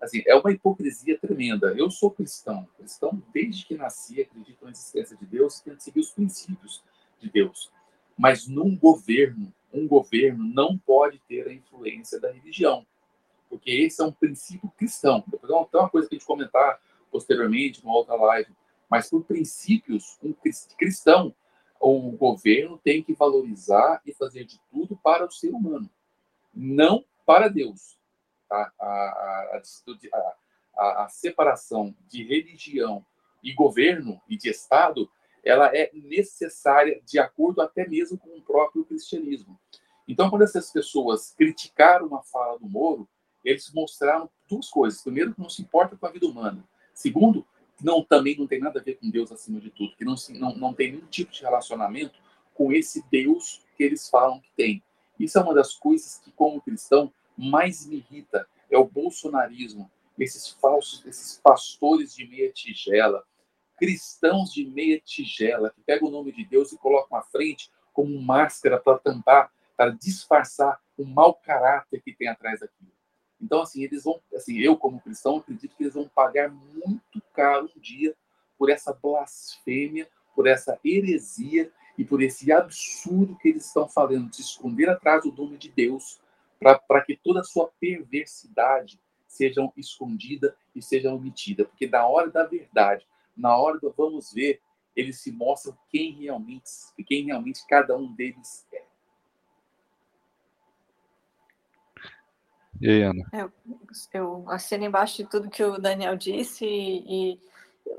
[0.04, 1.74] Assim, é uma hipocrisia tremenda.
[1.76, 6.10] Eu sou cristão, cristão desde que nasci, acredito na existência de Deus, tento seguir os
[6.10, 6.82] princípios
[7.20, 7.70] de Deus.
[8.16, 12.86] Mas num governo, um governo não pode ter a influência da religião,
[13.48, 15.24] porque esse é um princípio cristão.
[15.26, 18.52] Depois é uma coisa que a gente comentar posteriormente, numa outra live.
[18.90, 20.34] Mas por princípios, um
[20.76, 21.32] cristão,
[21.80, 25.88] o governo tem que valorizar e fazer de tudo para o ser humano,
[26.52, 27.96] não para Deus.
[28.50, 29.60] A, a,
[30.76, 33.04] a, a, separação de religião
[33.42, 35.10] e governo e de Estado,
[35.42, 39.58] ela é necessária de acordo até mesmo com o próprio cristianismo.
[40.06, 43.08] Então, quando essas pessoas criticaram a fala do Moro,
[43.44, 45.02] eles mostraram duas coisas.
[45.02, 46.64] Primeiro, que não se importa com a vida humana.
[46.94, 47.46] Segundo,
[47.82, 50.56] não também não tem nada a ver com Deus acima de tudo, que não, não,
[50.56, 52.18] não tem nenhum tipo de relacionamento
[52.54, 54.82] com esse Deus que eles falam que tem.
[55.18, 60.48] Isso é uma das coisas que, como cristão, mais me irrita, é o bolsonarismo, esses
[60.48, 63.24] falsos, esses pastores de meia tigela,
[63.76, 68.20] cristãos de meia tigela, que pegam o nome de Deus e colocam à frente como
[68.20, 72.92] máscara para tampar, para disfarçar o mau caráter que tem atrás daquilo.
[73.40, 77.70] Então, assim, eles vão, assim, eu como cristão acredito que eles vão pagar muito caro
[77.76, 78.14] um dia
[78.56, 84.40] por essa blasfêmia, por essa heresia e por esse absurdo que eles estão falando de
[84.40, 86.20] esconder atrás do nome de Deus,
[86.72, 92.44] para que toda a sua perversidade seja escondida e seja omitida, porque na hora da
[92.44, 94.60] verdade, na hora do vamos ver,
[94.96, 96.70] eles se mostram quem realmente,
[97.06, 98.84] quem realmente cada um deles é.
[102.80, 103.24] E aí, Ana?
[103.32, 103.52] Eu,
[104.12, 107.40] eu assino embaixo de tudo que o Daniel disse e, e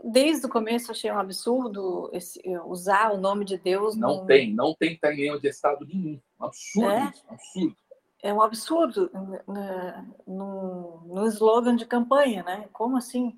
[0.04, 3.96] desde o começo achei um absurdo esse, usar o nome de Deus.
[3.96, 4.26] Não no...
[4.26, 6.20] tem, não tem tamanho de Estado nenhum.
[6.40, 7.14] Absurdo, é?
[7.28, 7.76] absurdo.
[8.26, 9.12] É um absurdo
[9.48, 12.68] né, no, no slogan de campanha, né?
[12.74, 13.38] Como assim?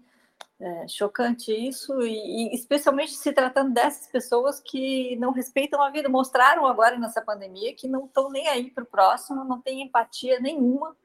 [0.57, 2.13] É chocante isso, e,
[2.51, 7.75] e, especialmente se tratando dessas pessoas que não respeitam a vida, mostraram agora nessa pandemia
[7.75, 10.95] que não estão nem aí para o próximo, não tem empatia nenhuma,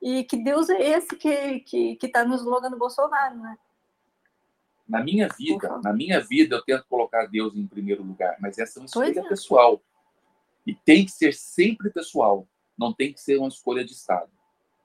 [0.00, 3.58] e que Deus é esse que está que, que tá no slogan do Bolsonaro, né?
[4.88, 8.78] Na minha vida, na minha vida, eu tento colocar Deus em primeiro lugar, mas essa
[8.78, 9.28] é uma escolha é.
[9.28, 9.82] pessoal.
[10.64, 12.46] E tem que ser sempre pessoal,
[12.78, 14.30] não tem que ser uma escolha de Estado.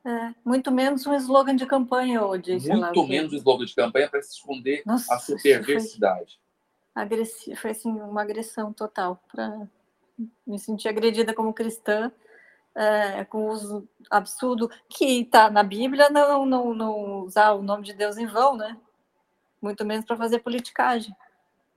[0.03, 2.57] É, muito menos um slogan de campanha hoje.
[2.67, 6.39] Muito menos um slogan de campanha para se esconder Nossa, a sua perversidade.
[6.93, 9.67] Foi, foi assim, uma agressão total para
[10.45, 12.11] me sentir agredida como cristã
[12.75, 17.83] é, com o uso absurdo que está na Bíblia, não, não, não usar o nome
[17.83, 18.77] de Deus em vão, né?
[19.61, 21.15] Muito menos para fazer politicagem.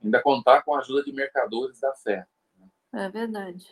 [0.03, 2.25] Ainda contar com a ajuda de mercadores da fé.
[2.93, 3.67] É verdade.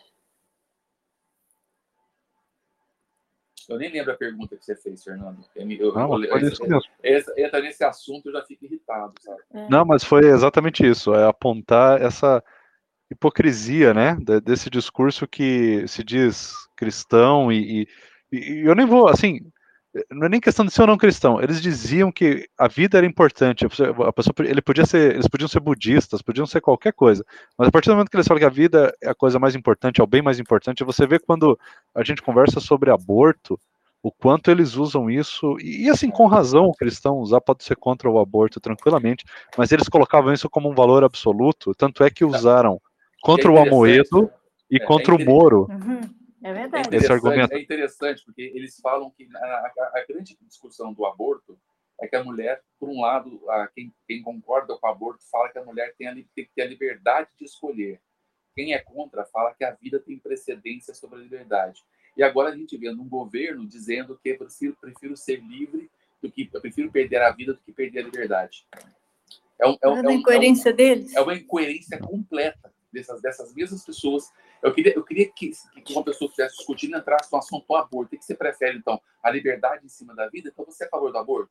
[3.68, 5.44] Eu nem lembro a pergunta que você fez, Fernando.
[5.54, 6.82] Eu, eu, não, eu, isso mesmo.
[7.36, 9.40] Entra nesse assunto, eu já fico irritado, sabe?
[9.54, 9.68] É.
[9.68, 11.14] Não, mas foi exatamente isso.
[11.14, 12.42] É apontar essa
[13.10, 14.16] hipocrisia, né?
[14.44, 17.82] Desse discurso que se diz cristão e,
[18.32, 19.40] e, e, eu nem vou, assim,
[20.10, 21.40] não é nem questão de ser ou não cristão.
[21.40, 23.64] Eles diziam que a vida era importante.
[23.64, 27.24] A pessoa, ele podia ser, eles podiam ser budistas, podiam ser qualquer coisa.
[27.56, 29.54] Mas a partir do momento que eles falam que a vida é a coisa mais
[29.54, 31.58] importante, é o bem mais importante, você vê quando
[31.94, 33.58] a gente conversa sobre aborto,
[34.02, 38.10] o quanto eles usam isso, e assim, com razão o cristão usar, pode ser contra
[38.10, 39.24] o aborto tranquilamente,
[39.56, 42.78] mas eles colocavam isso como um valor absoluto, tanto é que usaram
[43.22, 44.30] contra o Amoedo
[44.70, 45.68] e é, contra o Moro.
[45.70, 46.02] Uhum.
[46.44, 46.94] É verdade.
[46.94, 47.54] É Esse argumento.
[47.54, 51.58] É interessante, porque eles falam que a, a, a, grande discussão do aborto
[51.98, 55.48] é que a mulher, por um lado, a, quem, quem, concorda com o aborto fala
[55.48, 57.98] que a mulher tem, a, tem que ter a liberdade de escolher.
[58.54, 61.82] Quem é contra fala que a vida tem precedência sobre a liberdade.
[62.14, 65.90] E agora a gente vê um governo dizendo que eu prefiro, prefiro ser livre
[66.20, 68.66] do que eu prefiro perder a vida do que perder a liberdade.
[69.58, 71.16] É, um, é, um, é, uma incoerência é um, deles.
[71.16, 74.32] É uma incoerência completa dessas, dessas mesmas pessoas.
[74.62, 75.50] Eu queria, eu queria que,
[75.84, 78.14] que uma pessoa que estivesse discutindo entrasse no assunto do aborto.
[78.14, 79.00] O que você prefere, então?
[79.22, 80.50] A liberdade em cima da vida?
[80.52, 81.50] Então você é a favor do aborto?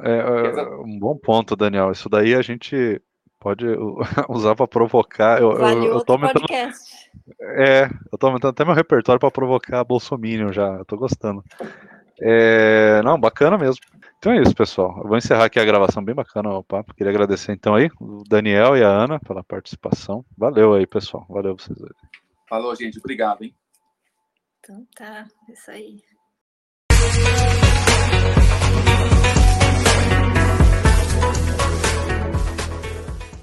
[0.00, 1.90] É, é um bom ponto, Daniel.
[1.90, 3.00] Isso daí a gente
[3.38, 3.66] pode
[4.28, 5.40] usar para provocar.
[5.40, 7.10] Eu, vale eu, eu tô aumentando, podcast.
[7.40, 10.68] É, eu tô aumentando até meu repertório para provocar Bolsonaro já.
[10.68, 11.44] Eu tô gostando.
[12.24, 13.80] É, não, bacana mesmo.
[14.18, 14.96] Então é isso, pessoal.
[14.98, 16.94] Eu vou encerrar aqui a gravação bem bacana o papo.
[16.94, 20.24] Queria agradecer então aí o Daniel e a Ana pela participação.
[20.38, 21.26] Valeu aí, pessoal.
[21.28, 21.90] Valeu vocês aí.
[22.48, 23.00] Falou, gente.
[23.00, 23.52] Obrigado, hein?
[24.60, 25.96] Então tá, é isso aí.